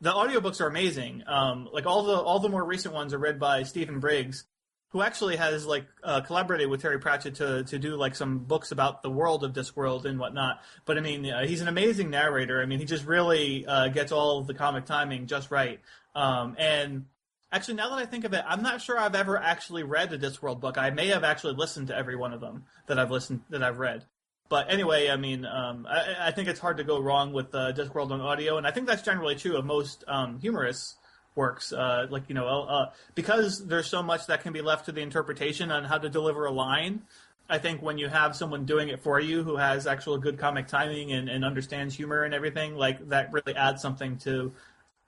[0.00, 1.22] the audiobooks are amazing.
[1.26, 4.44] Um, like all the all the more recent ones are read by Stephen Briggs,
[4.90, 8.72] who actually has like uh, collaborated with Terry Pratchett to to do like some books
[8.72, 10.60] about the world of Discworld and whatnot.
[10.84, 12.60] But I mean, uh, he's an amazing narrator.
[12.60, 15.80] I mean, he just really uh, gets all of the comic timing just right.
[16.14, 17.06] Um, and
[17.52, 20.18] Actually, now that I think of it, I'm not sure I've ever actually read a
[20.18, 20.78] Discworld book.
[20.78, 23.78] I may have actually listened to every one of them that I've listened that I've
[23.78, 24.06] read.
[24.52, 27.72] But anyway, I mean, um, I, I, think it's hard to go wrong with uh,
[27.72, 30.94] Discworld on audio, and I think that's generally true of most um, humorous
[31.34, 31.72] works.
[31.72, 35.00] Uh, like you know, uh, because there's so much that can be left to the
[35.00, 37.00] interpretation on how to deliver a line.
[37.48, 40.66] I think when you have someone doing it for you who has actual good comic
[40.66, 44.52] timing and, and understands humor and everything, like that really adds something to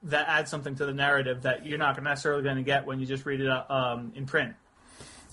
[0.05, 3.05] that adds something to the narrative that you're not necessarily going to get when you
[3.05, 4.55] just read it um, in print.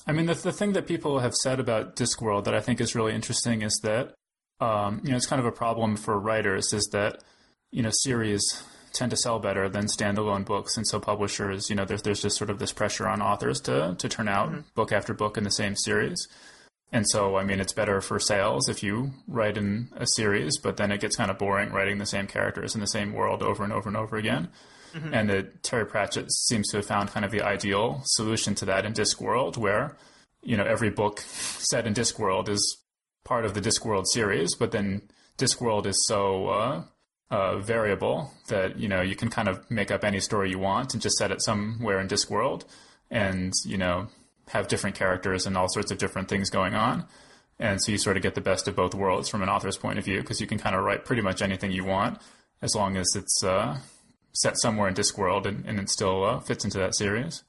[0.07, 2.95] I mean, the, the thing that people have said about Discworld that I think is
[2.95, 4.13] really interesting is that,
[4.59, 7.23] um, you know, it's kind of a problem for writers is that,
[7.71, 8.43] you know, series
[8.93, 10.75] tend to sell better than standalone books.
[10.75, 13.95] And so publishers, you know, there's, there's just sort of this pressure on authors to,
[13.97, 14.61] to turn out mm-hmm.
[14.75, 16.27] book after book in the same series.
[16.91, 20.75] And so, I mean, it's better for sales if you write in a series, but
[20.75, 23.63] then it gets kind of boring writing the same characters in the same world over
[23.63, 24.49] and over and over again.
[24.93, 25.13] Mm-hmm.
[25.13, 28.85] And that Terry Pratchett seems to have found kind of the ideal solution to that
[28.85, 29.97] in Discworld, where,
[30.41, 32.77] you know, every book set in Discworld is
[33.23, 35.01] part of the Discworld series, but then
[35.37, 36.83] Discworld is so uh,
[37.29, 40.93] uh, variable that, you know, you can kind of make up any story you want
[40.93, 42.65] and just set it somewhere in Discworld.
[43.09, 44.07] And, you know,
[44.51, 47.05] have different characters and all sorts of different things going on.
[47.59, 49.99] And so you sort of get the best of both worlds from an author's point
[49.99, 52.19] of view because you can kind of write pretty much anything you want
[52.61, 53.77] as long as it's uh,
[54.33, 57.43] set somewhere in Discworld and, and it still uh, fits into that series.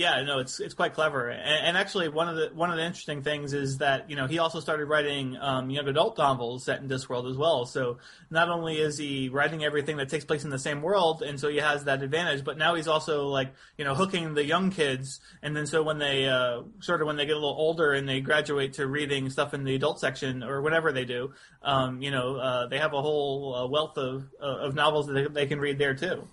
[0.00, 2.82] Yeah, no, it's it's quite clever, and, and, actually one of the one of the
[2.86, 6.80] interesting things is that you know he also started writing um, young adult novels set
[6.80, 7.66] in Discworld as well.
[7.66, 7.98] So
[8.30, 11.50] not only is he writing everything that takes place in the same world, and so
[11.50, 15.20] he has that advantage, but now he's also like you know hooking the young kids,
[15.42, 18.08] and then so when they uh, sort of when they get a little older and
[18.08, 22.10] they graduate to reading stuff in the adult section or whatever they do, um, you
[22.10, 25.60] know uh, they have a whole uh, wealth of uh, of novels that they can
[25.60, 26.26] read there too.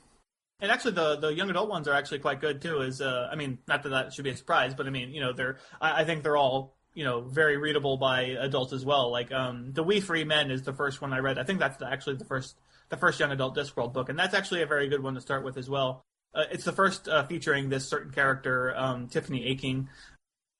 [0.59, 2.81] And actually, the the young adult ones are actually quite good too.
[2.81, 5.21] Is uh, I mean, not that that should be a surprise, but I mean, you
[5.21, 9.11] know, they're I, I think they're all you know very readable by adults as well.
[9.11, 11.37] Like um, the Wee Free Men is the first one I read.
[11.37, 12.57] I think that's actually the first
[12.89, 15.43] the first young adult Discworld book, and that's actually a very good one to start
[15.43, 16.03] with as well.
[16.33, 19.89] Uh, it's the first uh, featuring this certain character, um, Tiffany Aching.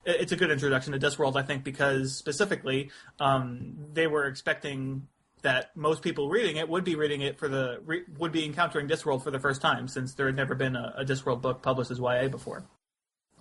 [0.06, 5.08] It's a good introduction to Discworld, I think, because specifically um, they were expecting
[5.42, 8.88] that most people reading it would be reading it for the re, would be encountering
[8.88, 11.92] Discworld for the first time since there had never been a, a Discworld book published
[11.92, 12.66] as YA before.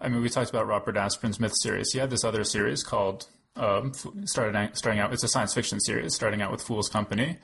[0.01, 1.91] I mean, we talked about Robert Asprin's Myth series.
[1.93, 3.27] He had this other series called
[3.57, 3.93] um,
[4.25, 5.13] started starting out.
[5.13, 7.39] It's a science fiction series starting out with Phule's Company,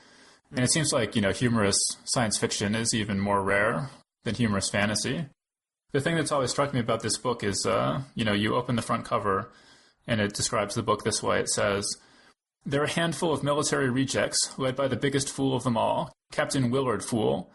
[0.50, 3.88] and it seems like you know humorous science fiction is even more rare
[4.24, 5.26] than humorous fantasy.
[5.92, 8.76] The thing that's always struck me about this book is, uh, you know, you open
[8.76, 9.50] the front cover,
[10.06, 11.40] and it describes the book this way.
[11.40, 11.86] It says
[12.64, 16.70] they're a handful of military rejects, led by the biggest fool of them all, Captain
[16.70, 17.48] Willard Phule.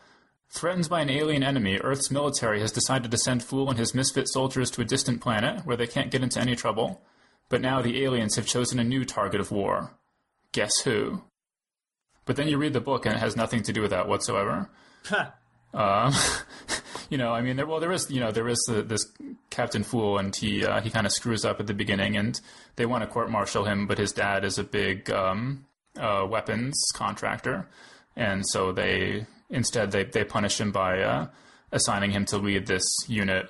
[0.50, 4.30] Threatened by an alien enemy, Earth's military has decided to send Phule and his misfit
[4.30, 7.02] soldiers to a distant planet where they can't get into any trouble.
[7.50, 9.92] But now the aliens have chosen a new target of war.
[10.52, 11.24] Guess who?
[12.26, 14.70] But then you read the book and it has nothing to do with that whatsoever.
[15.74, 16.14] Um,
[17.10, 19.06] you know, I mean, there, well, there is, you know, there is the, this
[19.50, 22.40] Captain Phule, and he uh, he kind of screws up at the beginning, and
[22.76, 25.66] they want to court martial him, but his dad is a big um,
[25.98, 27.68] uh, weapons contractor,
[28.16, 31.28] and so they instead they they punish him by uh,
[31.72, 33.50] assigning him to lead this unit,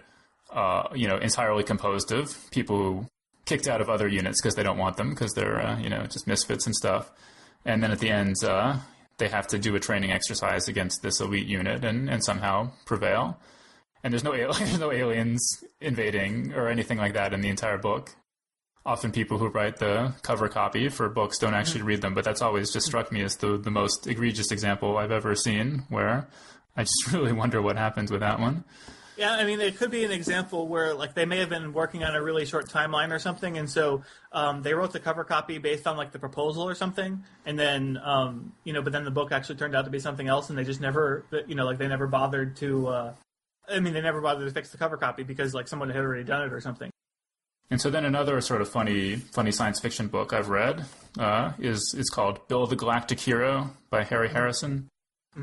[0.52, 3.06] uh, you know, entirely composed of people who
[3.46, 6.06] kicked out of other units because they don't want them because they're uh, you know
[6.06, 7.12] just misfits and stuff,
[7.66, 8.78] and then at the end uh,
[9.18, 13.40] they have to do a training exercise against this elite unit and, and somehow prevail.
[14.04, 18.16] And there's no there's no aliens invading or anything like that in the entire book.
[18.86, 21.88] Often people who write the cover copy for books don't actually mm-hmm.
[21.88, 25.12] read them, but that's always just struck me as the the most egregious example I've
[25.12, 26.28] ever seen where
[26.76, 28.64] I just really wonder what happens with that one.
[29.18, 32.04] Yeah, I mean, it could be an example where, like, they may have been working
[32.04, 35.58] on a really short timeline or something, and so um, they wrote the cover copy
[35.58, 39.12] based on like the proposal or something, and then um, you know, but then the
[39.12, 41.80] book actually turned out to be something else, and they just never, you know, like
[41.80, 42.88] they never bothered to.
[42.88, 43.14] Uh,
[43.68, 46.24] I mean, they never bothered to fix the cover copy because like someone had already
[46.24, 46.92] done it or something.
[47.70, 50.86] And so then another sort of funny, funny science fiction book I've read
[51.18, 54.88] uh, is is called Bill the Galactic Hero by Harry Harrison.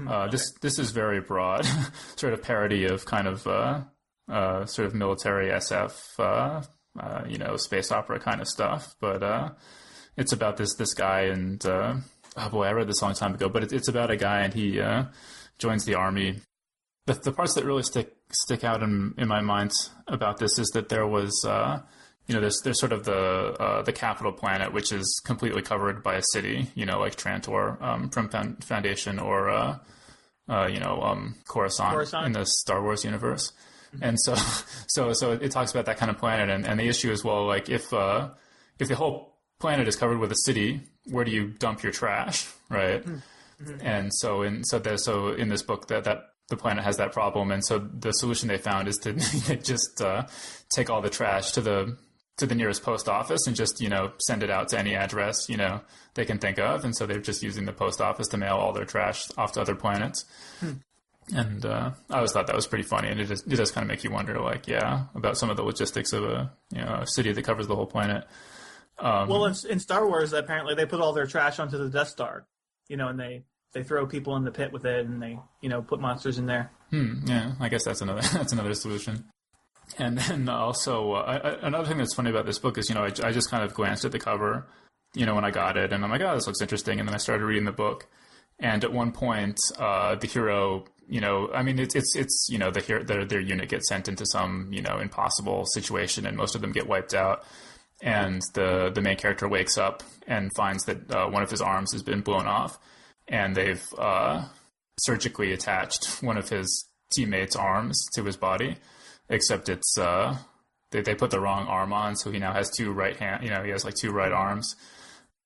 [0.08, 1.66] Uh, this this is very broad,
[2.16, 3.82] sort of parody of kind of uh,
[4.30, 8.96] uh, sort of military SF, uh, you know, space opera kind of stuff.
[9.00, 9.54] But
[10.16, 12.02] it's about this this guy and oh
[12.50, 13.48] boy, I read this a long time ago.
[13.48, 14.80] But it, it's about a guy and he
[15.58, 16.40] joins the army.
[17.06, 19.72] The, the parts that really stick stick out in in my mind
[20.08, 21.44] about this is that there was
[22.26, 23.14] you know, there's there's sort of the
[23.60, 27.80] uh, the capital planet, which is completely covered by a city, you know, like Trantor
[27.82, 28.28] um, from
[28.60, 29.78] Foundation or uh,
[30.48, 32.26] uh, you know um, Coruscant, Coruscant.
[32.26, 33.52] in the Star Wars universe.
[34.02, 34.34] And so,
[34.88, 37.46] so, so it talks about that kind of planet, and, and the issue is well,
[37.46, 38.30] like if uh,
[38.78, 42.48] if the whole planet is covered with a city, where do you dump your trash,
[42.68, 43.04] right?
[43.80, 47.12] And so in so there, so in this book that that the planet has that
[47.12, 49.12] problem, and so the solution they found is to
[49.62, 50.26] just uh,
[50.74, 51.96] take all the trash to the
[52.36, 55.48] to the nearest post office and just you know send it out to any address
[55.48, 55.80] you know
[56.14, 58.72] they can think of, and so they're just using the post office to mail all
[58.72, 60.24] their trash off to other planets.
[61.32, 63.82] And uh, I always thought that was pretty funny, and it, just, it does kind
[63.82, 66.98] of make you wonder, like, yeah, about some of the logistics of a you know
[67.00, 68.24] a city that covers the whole planet.
[68.98, 72.08] Um, Well, in, in Star Wars, apparently they put all their trash onto the Death
[72.08, 72.46] Star,
[72.88, 75.70] you know, and they they throw people in the pit with it, and they you
[75.70, 76.70] know put monsters in there.
[76.90, 79.24] Hmm, yeah, I guess that's another that's another solution.
[79.98, 83.04] And then also uh, I, another thing that's funny about this book is you know
[83.04, 84.66] I, I just kind of glanced at the cover,
[85.14, 87.14] you know when I got it, and I'm like, oh, this looks interesting, and then
[87.14, 88.06] I started reading the book,
[88.58, 92.58] and at one point uh, the hero, you know, I mean it's it's it's you
[92.58, 96.54] know the their their unit gets sent into some you know impossible situation, and most
[96.54, 97.44] of them get wiped out.
[98.02, 101.92] And the the main character wakes up and finds that uh, one of his arms
[101.92, 102.78] has been blown off,
[103.28, 104.46] and they've uh,
[104.98, 108.76] surgically attached one of his teammates' arms to his body,
[109.28, 110.36] except it's uh,
[110.90, 113.42] they they put the wrong arm on, so he now has two right hand.
[113.44, 114.76] You know, he has like two right arms.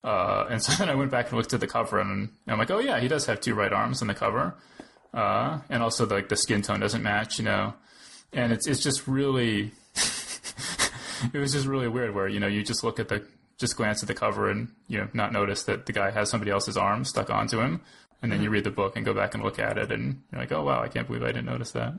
[0.04, 2.70] Uh, and so then I went back and looked at the cover, and I'm like,
[2.70, 4.54] oh yeah, he does have two right arms on the cover,
[5.14, 7.74] uh, and also like the skin tone doesn't match, you know,
[8.32, 9.72] and it's it's just really,
[11.32, 13.24] it was just really weird where you know you just look at the
[13.58, 16.50] just glance at the cover and you know not notice that the guy has somebody
[16.50, 17.80] else's arm stuck onto him,
[18.22, 20.40] and then you read the book and go back and look at it, and you're
[20.40, 21.94] like, oh wow, I can't believe I didn't notice that.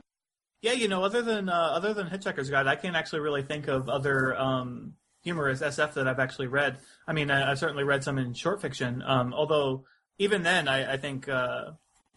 [0.62, 3.66] Yeah, you know, other than uh, other than Hitchhiker's Guide, I can't actually really think
[3.68, 6.78] of other um, humorous SF that I've actually read.
[7.06, 9.84] I mean, I, I've certainly read some in short fiction, um, although
[10.18, 11.70] even then, I, I think uh,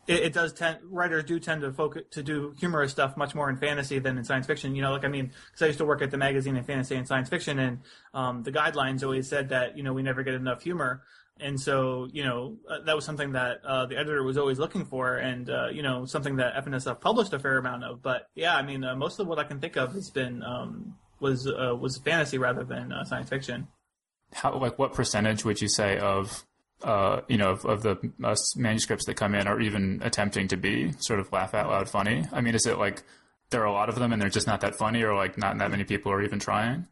[0.07, 3.49] it, it does tend writers do tend to focus to do humorous stuff much more
[3.49, 4.75] in fantasy than in science fiction.
[4.75, 6.95] You know, like I mean, because I used to work at the magazine in fantasy
[6.95, 7.79] and science fiction, and
[8.13, 11.03] um, the guidelines always said that you know we never get enough humor.
[11.39, 14.86] And so, you know, uh, that was something that uh, the editor was always looking
[14.86, 18.01] for, and uh, you know, something that F&SF published a fair amount of.
[18.03, 20.95] But yeah, I mean, uh, most of what I can think of has been um,
[21.19, 23.67] was uh, was fantasy rather than uh, science fiction.
[24.31, 26.45] How like what percentage would you say of
[27.27, 27.97] you know of, of the
[28.55, 32.25] manuscripts that come in are even attempting to be sort of laugh out loud funny?
[32.31, 33.03] I mean, is it like
[33.49, 35.57] there are a lot of them and they're just not that funny, or like not
[35.57, 36.88] that many people are even trying?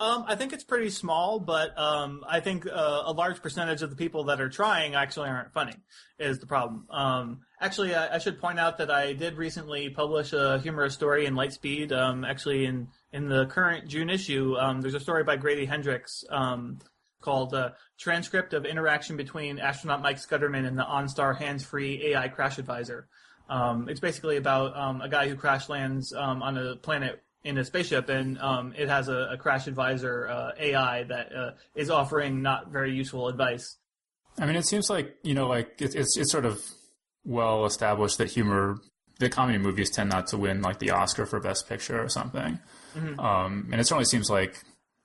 [0.00, 3.90] Um, I think it's pretty small, but um, I think uh, a large percentage of
[3.90, 5.74] the people that are trying actually aren't funny.
[6.18, 6.86] Is the problem?
[6.90, 11.26] Um, actually, I, I should point out that I did recently publish a humorous story
[11.26, 11.92] in Lightspeed.
[11.92, 16.24] Um, actually, in in the current June issue, um, there's a story by Grady Hendrix
[16.28, 16.80] um,
[17.20, 22.58] called uh, "Transcript of Interaction Between Astronaut Mike Scudderman and the OnStar Hands-Free AI Crash
[22.58, 23.08] Advisor."
[23.48, 28.38] It's basically about a guy who crash lands on a planet in a spaceship, and
[28.38, 32.92] um, it has a, a crash advisor uh, AI that uh, is offering not very
[32.92, 33.76] useful advice.
[34.38, 36.60] I mean, it seems like you know, like it, it's it's sort of
[37.24, 38.78] well established that humor,
[39.18, 42.58] the comedy movies tend not to win like the Oscar for Best Picture or something,
[43.18, 44.56] um, and it certainly seems like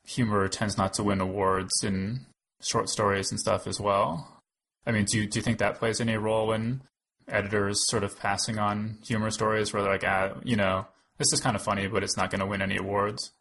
[0.08, 2.26] humor tends not to win awards in
[2.62, 4.42] short stories and stuff as well.
[4.86, 6.82] I mean, do you, do you think that plays any role in
[7.28, 10.88] editors sort of passing on humor stories where they're like, ah, you know,
[11.20, 13.32] this is kind of funny, but it's not going to win any awards?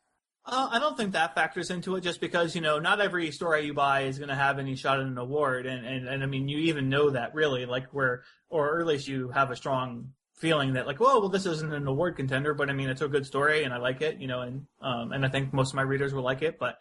[0.44, 3.66] Uh, I don't think that factors into it just because, you know, not every story
[3.66, 5.66] you buy is going to have any shot at an award.
[5.66, 9.08] And, and, and I mean, you even know that really, like where, or at least
[9.08, 12.70] you have a strong feeling that like, well, well, this isn't an award contender, but
[12.70, 15.26] I mean, it's a good story and I like it, you know, and, um, and
[15.26, 16.78] I think most of my readers will like it, but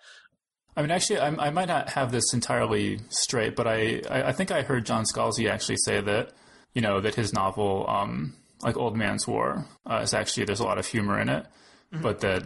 [0.78, 4.32] I mean, actually, I, I might not have this entirely straight, but I, I, I
[4.32, 6.34] think I heard John Scalzi actually say that,
[6.76, 10.66] you know, that his novel, um, like Old Man's War, uh, is actually, there's a
[10.66, 11.46] lot of humor in it,
[12.02, 12.44] but that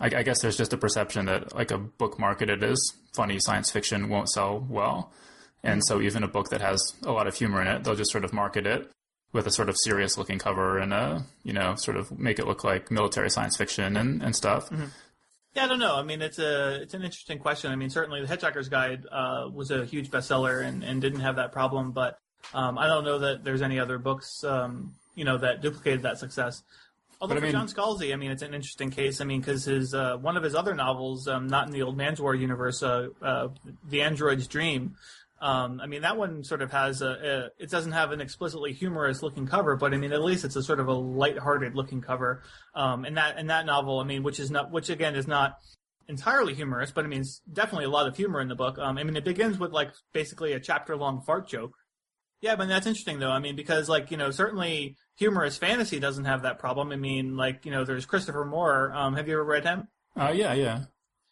[0.00, 2.78] I, I guess there's just a perception that like a book marketed as
[3.14, 5.12] funny science fiction won't sell well.
[5.62, 8.12] And so even a book that has a lot of humor in it, they'll just
[8.12, 8.90] sort of market it
[9.32, 12.46] with a sort of serious looking cover and a, you know, sort of make it
[12.46, 14.68] look like military science fiction and, and stuff.
[15.54, 15.94] Yeah, I don't know.
[15.94, 17.70] I mean, it's a it's an interesting question.
[17.70, 21.36] I mean, certainly the Hitchhiker's Guide uh, was a huge bestseller and, and didn't have
[21.36, 22.18] that problem, but
[22.52, 26.18] um, I don't know that there's any other books um, you know that duplicated that
[26.18, 26.62] success.
[27.20, 29.20] Although But I for mean- John Scalzi, I mean, it's an interesting case.
[29.20, 31.96] I mean, because his uh, one of his other novels, um, not in the Old
[31.96, 33.48] Man's War universe, uh, uh,
[33.88, 34.96] The Android's Dream.
[35.40, 37.62] Um, I mean, that one sort of has a, a.
[37.62, 40.62] It doesn't have an explicitly humorous looking cover, but I mean, at least it's a
[40.62, 42.42] sort of a light-hearted looking cover.
[42.74, 45.56] Um, and that and that novel, I mean, which is not, which again is not
[46.08, 48.78] entirely humorous, but I mean, it's definitely a lot of humor in the book.
[48.78, 51.72] Um, I mean, it begins with like basically a chapter-long fart joke.
[52.40, 53.30] Yeah, but that's interesting though.
[53.30, 56.92] I mean, because like you know, certainly humorous fantasy doesn't have that problem.
[56.92, 58.92] I mean, like you know, there's Christopher Moore.
[58.94, 59.88] Um, have you ever read him?
[60.16, 60.84] Uh, yeah, yeah.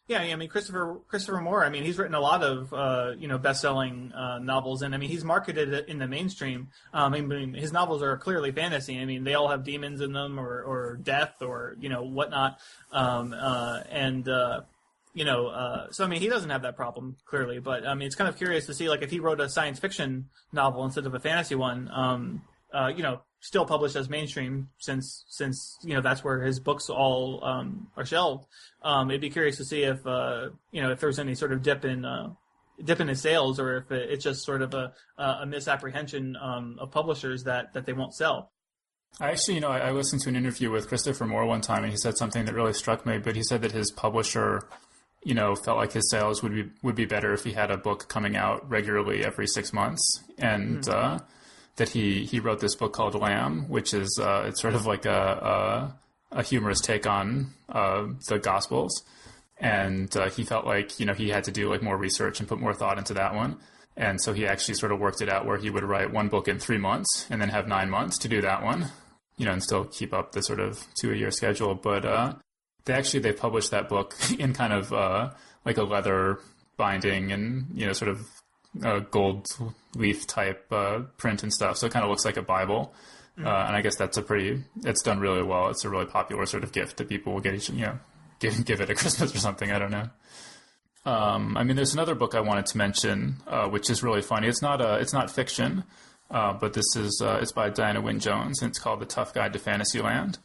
[0.07, 1.63] Yeah, I mean Christopher Christopher Moore.
[1.63, 4.97] I mean, he's written a lot of uh, you know best-selling uh, novels, and I
[4.97, 6.67] mean he's marketed it in the mainstream.
[6.93, 8.99] Um, I mean, his novels are clearly fantasy.
[8.99, 12.59] I mean, they all have demons in them, or, or death, or you know whatnot.
[12.91, 14.61] Um, uh, and uh,
[15.13, 17.59] you know, uh, so I mean, he doesn't have that problem clearly.
[17.59, 19.79] But I mean, it's kind of curious to see like if he wrote a science
[19.79, 21.89] fiction novel instead of a fantasy one.
[21.93, 22.41] Um,
[22.73, 26.89] uh, you know, still published as mainstream since since you know that's where his books
[26.89, 28.45] all um, are shelved.
[28.81, 31.61] Um, it'd be curious to see if uh, you know if there's any sort of
[31.61, 32.29] dip in uh,
[32.83, 36.77] dip in his sales, or if it, it's just sort of a a misapprehension um,
[36.79, 38.51] of publishers that that they won't sell.
[39.19, 41.83] I actually, you know, I, I listened to an interview with Christopher Moore one time,
[41.83, 43.19] and he said something that really struck me.
[43.19, 44.67] But he said that his publisher,
[45.23, 47.77] you know, felt like his sales would be would be better if he had a
[47.77, 51.19] book coming out regularly every six months, and uh,
[51.77, 55.05] that he he wrote this book called Lamb, which is uh, it's sort of like
[55.05, 55.91] a
[56.31, 59.03] a, a humorous take on uh, the Gospels,
[59.57, 62.49] and uh, he felt like you know he had to do like more research and
[62.49, 63.57] put more thought into that one.
[63.95, 66.47] And so he actually sort of worked it out where he would write one book
[66.47, 68.89] in three months and then have nine months to do that one
[69.37, 71.75] you know, and still keep up the sort of two a year schedule.
[71.75, 72.33] But uh,
[72.85, 75.31] they actually they published that book in kind of uh,
[75.65, 76.39] like a leather
[76.75, 78.25] binding and you know sort of
[78.81, 79.47] uh, gold
[79.95, 81.77] leaf type uh, print and stuff.
[81.77, 82.93] So it kind of looks like a Bible.
[83.37, 85.69] Uh, and I guess that's a pretty it's done really well.
[85.69, 87.99] It's a really popular sort of gift that people will get each you know
[88.39, 89.71] give give it at Christmas or something.
[89.71, 90.09] I don't know.
[91.05, 94.47] Um, I mean, there's another book I wanted to mention, uh, which is really funny.
[94.47, 95.83] It's not a, it's not fiction,
[96.31, 99.33] uh, but this is uh, it's by Diana Wynne Jones, and it's called The Tough
[99.33, 100.37] Guide to Fantasyland.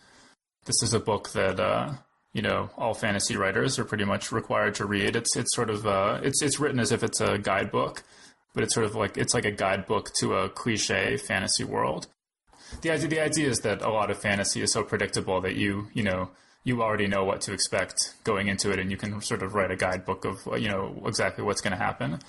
[0.65, 1.93] This is a book that uh,
[2.39, 5.17] you know all fantasy writers are pretty much required to read.
[5.17, 8.05] It's it's sort of uh, it's it's written as if it's a guidebook,
[8.55, 12.07] but it's sort of like it's like a guidebook to a cliche fantasy world.
[12.83, 15.89] The idea the idea is that a lot of fantasy is so predictable that you
[15.95, 16.31] you know
[16.63, 19.73] you already know what to expect going into it, and you can sort of write
[19.73, 22.21] a guidebook of you know exactly what's going to happen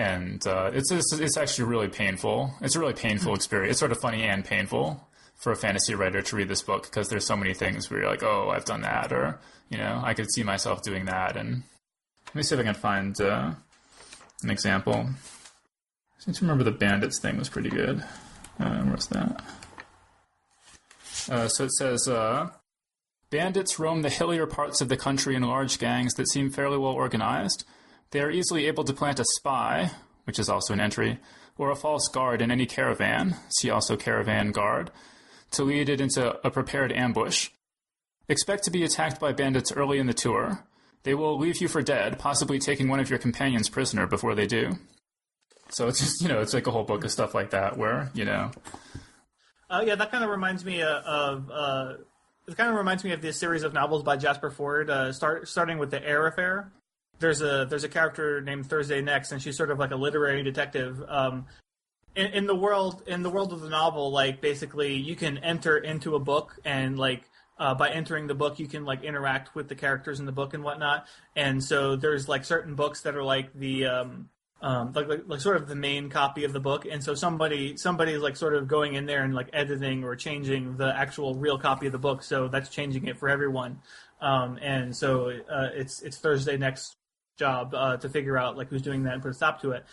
[0.00, 2.54] and uh, it's, it's it's actually really painful.
[2.60, 3.72] It's a really painful experience.
[3.72, 5.07] It's sort of funny and painful
[5.38, 8.10] for a fantasy writer to read this book because there's so many things where you're
[8.10, 9.38] like, oh, I've done that, or
[9.70, 11.36] you know, I could see myself doing that.
[11.36, 11.62] And
[12.26, 13.52] let me see if I can find uh,
[14.42, 14.94] an example.
[14.94, 18.04] I seem to remember the bandits thing was pretty good.
[18.60, 19.42] Uh, where's that?
[21.30, 22.06] Uh, so it says.
[22.06, 22.50] Uh,
[23.30, 26.92] Bandits roam the hillier parts of the country in large gangs that seem fairly well
[26.92, 27.64] organized.
[28.10, 29.90] They are easily able to plant a spy,
[30.24, 31.18] which is also an entry,
[31.58, 34.90] or a false guard in any caravan, see also caravan guard,
[35.52, 37.50] to lead it into a prepared ambush.
[38.28, 40.64] Expect to be attacked by bandits early in the tour.
[41.04, 44.46] They will leave you for dead, possibly taking one of your companions prisoner before they
[44.46, 44.72] do.
[45.70, 48.10] So it's just, you know, it's like a whole book of stuff like that where,
[48.14, 48.50] you know,
[49.70, 51.50] Uh, yeah, that kind of reminds me uh, of.
[51.50, 51.94] Uh,
[52.46, 55.46] it kind of reminds me of this series of novels by Jasper Fforde, uh, start,
[55.46, 56.72] starting with the Eyre Affair.
[57.18, 60.42] There's a there's a character named Thursday Next, and she's sort of like a literary
[60.42, 61.02] detective.
[61.06, 61.46] Um,
[62.18, 65.78] in, in the world in the world of the novel, like basically you can enter
[65.78, 67.22] into a book and like
[67.58, 70.54] uh, by entering the book, you can like interact with the characters in the book
[70.54, 71.06] and whatnot.
[71.34, 74.28] And so there's like certain books that are like the um,
[74.60, 76.86] um, like, like like sort of the main copy of the book.
[76.90, 80.16] And so somebody somebody is like sort of going in there and like editing or
[80.16, 82.22] changing the actual real copy of the book.
[82.22, 83.80] So that's changing it for everyone.
[84.20, 86.96] Um, and so uh, it's it's Thursday next
[87.38, 89.84] job uh, to figure out like who's doing that and put a stop to it.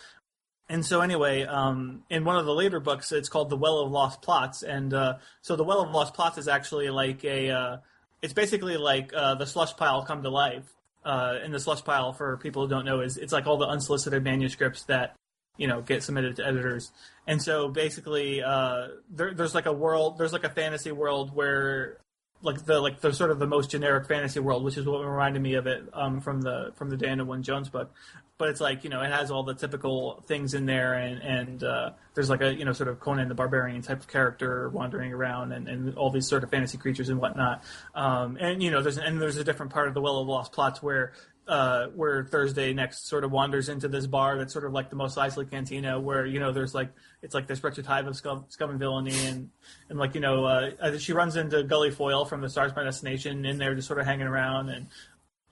[0.68, 3.90] And so anyway, um, in one of the later books, it's called The Well of
[3.90, 7.76] Lost Plots, and uh, so The Well of Lost Plots is actually like a, uh,
[8.20, 10.64] it's basically like uh, the slush pile come to life.
[11.04, 13.66] Uh, and the slush pile, for people who don't know, is it's like all the
[13.66, 15.14] unsolicited manuscripts that
[15.56, 16.90] you know get submitted to editors.
[17.28, 21.98] And so basically, uh, there, there's like a world, there's like a fantasy world where
[22.42, 25.40] like the like the sort of the most generic fantasy world, which is what reminded
[25.40, 27.92] me of it um, from the from the Diana Wynne Jones book
[28.38, 31.64] but it's like you know it has all the typical things in there and and
[31.64, 35.12] uh, there's like a you know sort of Conan the Barbarian type of character wandering
[35.12, 37.62] around and, and all these sort of fantasy creatures and whatnot
[37.94, 40.52] um, and you know there's and there's a different part of the Well of Lost
[40.52, 41.12] plots where
[41.48, 44.96] uh, where Thursday next sort of wanders into this bar that's sort of like the
[44.96, 48.44] Mos Eisley Cantina, where you know there's like it's like this wretched hive of scum,
[48.48, 49.50] scum and villainy, and
[49.88, 53.44] and like you know uh, she runs into Gully Foyle from the Stars My Destination
[53.44, 54.88] in there, just sort of hanging around, and,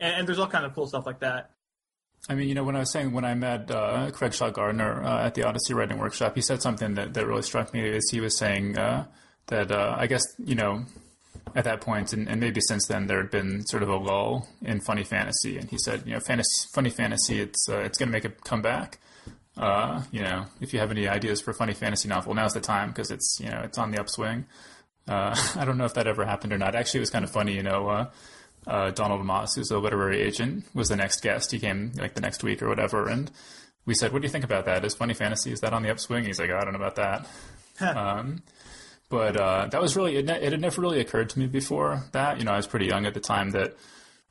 [0.00, 1.50] and and there's all kind of cool stuff like that.
[2.28, 5.02] I mean, you know, when I was saying when I met uh, Craig Shaw Gardner
[5.04, 7.86] uh, at the Odyssey Writing Workshop, he said something that, that really struck me.
[7.86, 9.06] Is he was saying uh,
[9.48, 10.84] that uh, I guess you know
[11.54, 14.48] at that point, and, and, maybe since then, there had been sort of a lull
[14.62, 18.08] in funny fantasy, and he said, you know, fantasy, funny fantasy, it's uh, it's going
[18.08, 18.98] to make a comeback.
[19.56, 22.60] Uh, you know, if you have any ideas for a funny fantasy novel, now's the
[22.60, 24.46] time because it's you know it's on the upswing.
[25.06, 26.74] I don't know if that ever happened or not.
[26.74, 28.08] Actually, it was kind of funny, you know
[28.66, 31.50] uh, Donald Maass, who's a literary agent, was the next guest.
[31.50, 33.30] He came like the next week or whatever, and
[33.86, 34.84] we said, "What do you think about that?
[34.84, 37.26] Is funny fantasy is that on the upswing?" He's like, "I don't know about that."
[37.96, 38.42] um,
[39.08, 40.52] but uh, that was really it, it.
[40.52, 42.38] had never really occurred to me before that.
[42.38, 43.74] You know, I was pretty young at the time that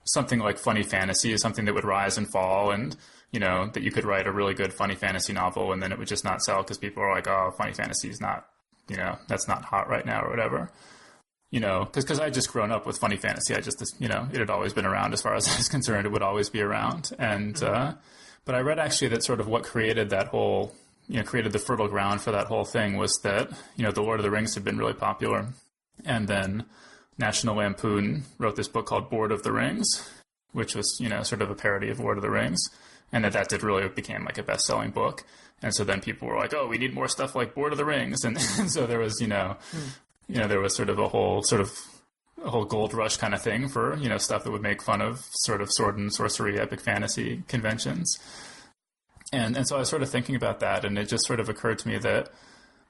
[0.06, 2.96] something like funny fantasy is something that would rise and fall, and
[3.32, 6.00] you know that you could write a really good funny fantasy novel, and then it
[6.00, 8.48] would just not sell because people are like, "Oh, funny fantasy is not."
[8.90, 10.70] You know, that's not hot right now or whatever
[11.54, 13.54] you know, because because I just grown up with funny fantasy.
[13.54, 16.08] I just you know it had always been around as far as I was concerned.
[16.08, 17.12] It would always be around.
[17.20, 17.74] And mm-hmm.
[17.74, 17.94] uh,
[18.44, 20.74] but I read actually that sort of what created that whole
[21.08, 24.02] you know created the fertile ground for that whole thing was that you know the
[24.02, 25.46] Lord of the Rings had been really popular,
[26.04, 26.66] and then
[27.20, 30.10] National Lampoon wrote this book called Bored of the Rings,
[30.54, 32.68] which was you know sort of a parody of Lord of the Rings,
[33.12, 35.24] and that that did really became like a best selling book.
[35.62, 37.86] And so then people were like, "Oh, we need more stuff like Bored of the
[37.86, 39.90] Rings," and, and so there was, you know, mm
[40.28, 41.72] you know, there was sort of a whole sort of
[42.44, 45.02] a whole gold rush kind of thing for you know stuff that would make fun
[45.02, 48.20] of sort of sword and sorcery epic fantasy conventions.
[49.32, 51.50] And and so I was sort of thinking about that, and it just sort of
[51.50, 52.30] occurred to me that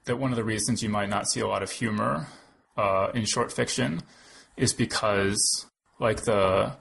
[0.06, 2.28] that one of the reasons you might not see a lot of humor
[2.78, 4.02] uh, in short fiction
[4.58, 5.66] is because
[6.00, 6.76] like the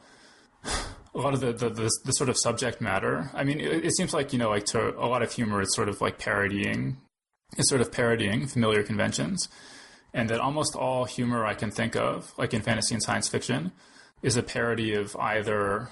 [1.14, 3.30] a lot of the, the, the, the, sort of subject matter.
[3.34, 5.74] I mean, it, it, seems like, you know, like to a lot of humor is
[5.74, 6.96] sort of like parodying,
[7.58, 9.46] is sort of parodying familiar conventions
[10.14, 13.72] and that almost all humor I can think of, like in fantasy and science fiction,
[14.22, 15.88] is a parody of either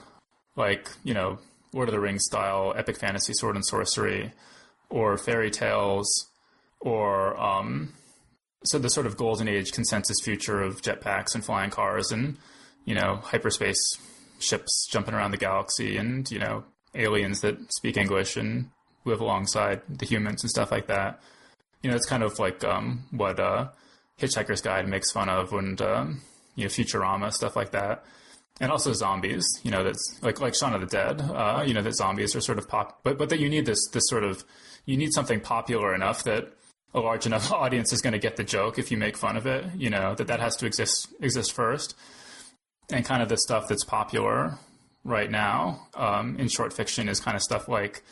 [0.56, 1.38] like, you know,
[1.72, 4.32] Lord of the Rings style epic fantasy sword and sorcery
[4.88, 6.28] or fairy tales
[6.80, 7.92] or um,
[8.64, 12.36] so the sort of golden age consensus future of jetpacks and flying cars and,
[12.84, 13.80] you know, hyperspace
[14.38, 16.64] ships jumping around the galaxy and, you know,
[16.94, 18.70] aliens that speak English and
[19.04, 21.20] live alongside the humans and stuff like that.
[21.82, 23.68] You know, it's kind of like um, what uh,
[24.20, 26.22] Hitchhiker's Guide makes fun of, and um,
[26.54, 28.04] you know Futurama stuff like that,
[28.60, 29.44] and also zombies.
[29.62, 31.20] You know that's like like Shaun of the Dead.
[31.20, 33.88] Uh, you know that zombies are sort of pop, but but that you need this
[33.92, 34.44] this sort of
[34.86, 36.52] you need something popular enough that
[36.94, 39.46] a large enough audience is going to get the joke if you make fun of
[39.46, 39.64] it.
[39.76, 41.96] You know that that has to exist exist first,
[42.90, 44.58] and kind of the stuff that's popular
[45.04, 48.02] right now um, in short fiction is kind of stuff like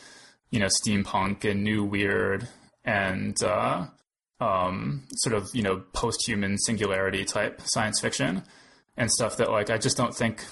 [0.49, 2.47] you know steampunk and new weird
[2.83, 3.85] and uh,
[4.39, 8.43] um, sort of you know post-human singularity type science fiction
[8.97, 10.43] and stuff that like I just don't think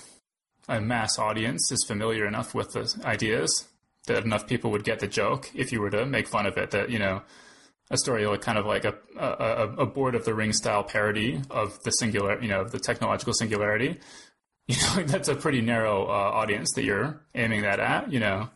[0.67, 3.67] a mass audience is familiar enough with the ideas
[4.07, 6.71] that enough people would get the joke if you were to make fun of it.
[6.71, 7.21] That you know
[7.89, 11.41] a story like kind of like a a, a Bored of the Ring style parody
[11.49, 13.99] of the singular you know the technological singularity.
[14.69, 18.11] You know that's a pretty narrow uh, audience that you're aiming that at.
[18.11, 18.49] You know.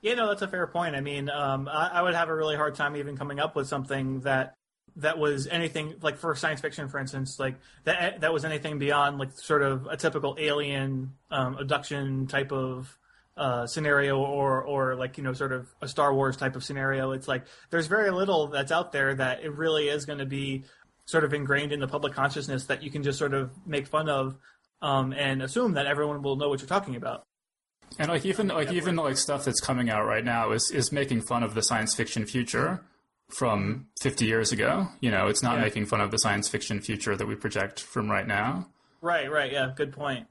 [0.00, 0.96] Yeah, no, that's a fair point.
[0.96, 3.68] I mean, um, I, I would have a really hard time even coming up with
[3.68, 4.56] something that
[4.96, 9.18] that was anything like for science fiction, for instance, like that that was anything beyond
[9.18, 12.96] like sort of a typical alien um, abduction type of
[13.36, 17.12] uh, scenario or or like you know sort of a Star Wars type of scenario.
[17.12, 20.64] It's like there's very little that's out there that it really is going to be
[21.06, 24.08] sort of ingrained in the public consciousness that you can just sort of make fun
[24.08, 24.36] of
[24.82, 27.24] um, and assume that everyone will know what you're talking about.
[27.98, 31.22] And like even like even like stuff that's coming out right now is is making
[31.22, 32.82] fun of the science fiction future
[33.36, 34.88] from 50 years ago.
[35.00, 35.62] You know, it's not Yeah.
[35.62, 38.66] making fun of the science fiction future that we project from right now.
[39.00, 40.26] Right, right, yeah, good point.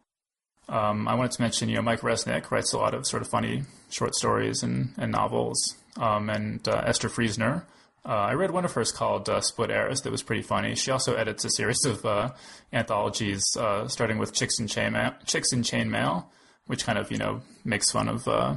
[0.69, 3.29] Um, I wanted to mention, you know, Mike Resnick writes a lot of sort of
[3.29, 7.63] funny short stories and, and novels, um, and uh, Esther Friesner.
[8.05, 10.75] Uh, I read one of hers called uh, Split Heirs that was pretty funny.
[10.75, 12.29] She also edits a series of uh,
[12.71, 16.25] anthologies, uh, starting with Chicks in Chainmail, Chicks in Chainmail,
[16.67, 18.55] which kind of you know makes fun of uh,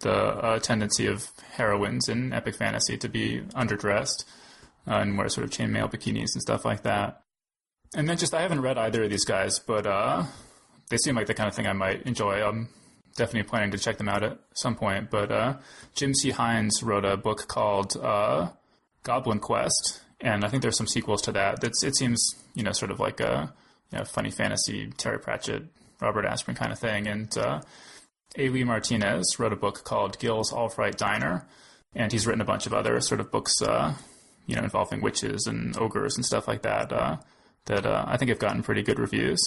[0.00, 4.24] the uh, tendency of heroines in epic fantasy to be underdressed
[4.86, 7.22] uh, and wear sort of chainmail bikinis and stuff like that.
[7.94, 10.24] And then just I haven't read either of these guys, but uh,
[10.90, 12.46] they seem like the kind of thing I might enjoy.
[12.46, 12.68] I'm
[13.16, 15.10] definitely planning to check them out at some point.
[15.10, 15.56] But uh,
[15.94, 16.30] Jim C.
[16.30, 18.50] Hines wrote a book called uh,
[19.02, 21.60] Goblin Quest, and I think there's some sequels to that.
[21.60, 23.52] That's it seems you know sort of like a
[23.92, 25.64] you know, funny fantasy Terry Pratchett,
[26.00, 27.06] Robert Asprin kind of thing.
[27.06, 27.60] And uh,
[28.36, 28.48] A.
[28.64, 31.46] Martinez wrote a book called Gil's All Fright Diner,
[31.94, 33.94] and he's written a bunch of other sort of books, uh,
[34.46, 36.92] you know, involving witches and ogres and stuff like that.
[36.92, 37.16] Uh,
[37.66, 39.40] that uh, I think have gotten pretty good reviews.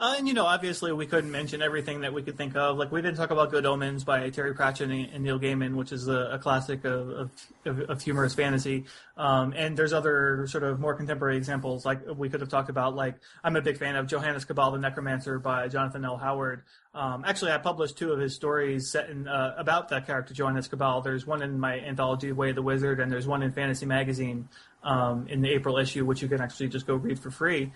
[0.00, 2.76] Uh, and you know, obviously, we couldn't mention everything that we could think of.
[2.76, 6.08] Like we didn't talk about Good Omens by Terry Pratchett and, Neil Gaiman, which is
[6.08, 7.30] a, a classic of, of,
[7.64, 8.86] of, of humorous fantasy.
[9.16, 11.86] Um, and there's other sort of more contemporary examples.
[11.86, 12.96] Like we could have talked about.
[12.96, 13.14] Like
[13.44, 16.16] I'm a big fan of Johannes Cabal the Necromancer by Jonathan L.
[16.16, 16.64] Howard.
[16.92, 20.66] Um, actually, I published two of his stories set in uh, about that character, Johannes
[20.66, 21.02] Cabal.
[21.02, 24.48] There's one in my anthology, Way of the Wizard, and there's one in Fantasy Magazine
[24.82, 27.72] um, in the April issue, which you can actually just go read for free.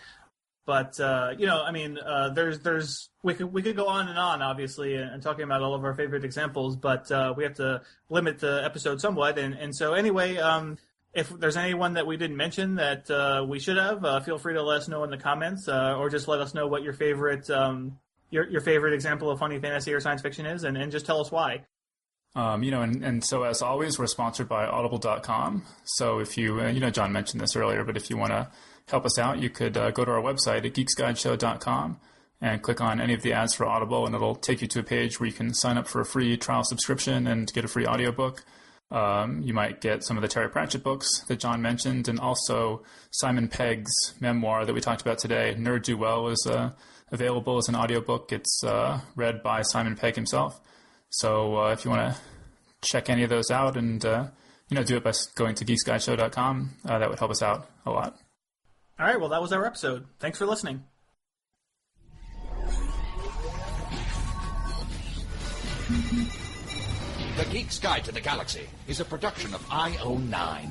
[0.68, 4.06] But uh, you know, I mean, uh, there's there's we could we could go on
[4.06, 7.44] and on, obviously, and, and talking about all of our favorite examples, but uh, we
[7.44, 9.38] have to limit the episode somewhat.
[9.38, 10.76] And and so anyway, um,
[11.14, 14.52] if there's anyone that we didn't mention that uh, we should have, uh, feel free
[14.52, 16.92] to let us know in the comments, uh, or just let us know what your
[16.92, 17.96] favorite um,
[18.28, 21.18] your your favorite example of funny fantasy or science fiction is, and, and just tell
[21.18, 21.64] us why.
[22.36, 25.64] Um, you know, and, and so as always, we're sponsored by Audible.com.
[25.84, 28.48] So if you, you know, John mentioned this earlier, but if you want to
[28.90, 32.00] help us out, you could uh, go to our website at geeksguideshow.com
[32.40, 34.82] and click on any of the ads for Audible, and it'll take you to a
[34.82, 37.86] page where you can sign up for a free trial subscription and get a free
[37.86, 38.44] audiobook.
[38.90, 42.82] Um, you might get some of the Terry Pratchett books that John mentioned, and also
[43.10, 46.70] Simon Pegg's memoir that we talked about today, Nerd Do Well, is uh,
[47.10, 48.32] available as an audiobook.
[48.32, 50.60] It's uh, read by Simon Pegg himself.
[51.10, 52.20] So uh, if you want to
[52.82, 54.28] check any of those out and uh,
[54.68, 57.90] you know do it by going to geeksguideshow.com, uh, that would help us out a
[57.90, 58.16] lot.
[58.98, 60.06] All right, well, that was our episode.
[60.18, 60.82] Thanks for listening.
[67.36, 70.68] The Geek's Guide to the Galaxy is a production of IO9.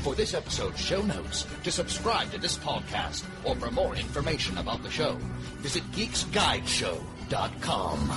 [0.00, 4.82] For this episode's show notes, to subscribe to this podcast, or for more information about
[4.82, 5.14] the show,
[5.58, 8.10] visit geeksguideshow.com.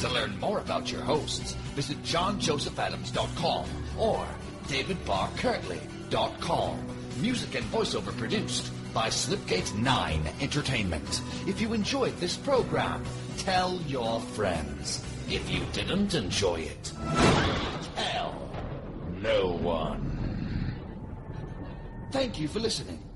[0.00, 3.66] To learn more about your hosts, visit johnjosephadams.com
[3.98, 4.26] or
[4.68, 6.78] davidbarkirtley.com.
[7.20, 11.22] Music and voiceover produced by Slipgate 9 Entertainment.
[11.46, 13.04] If you enjoyed this program,
[13.38, 15.04] tell your friends.
[15.28, 16.92] If you didn't enjoy it,
[17.96, 18.50] tell
[19.20, 20.74] no one.
[22.10, 23.07] Thank you for listening.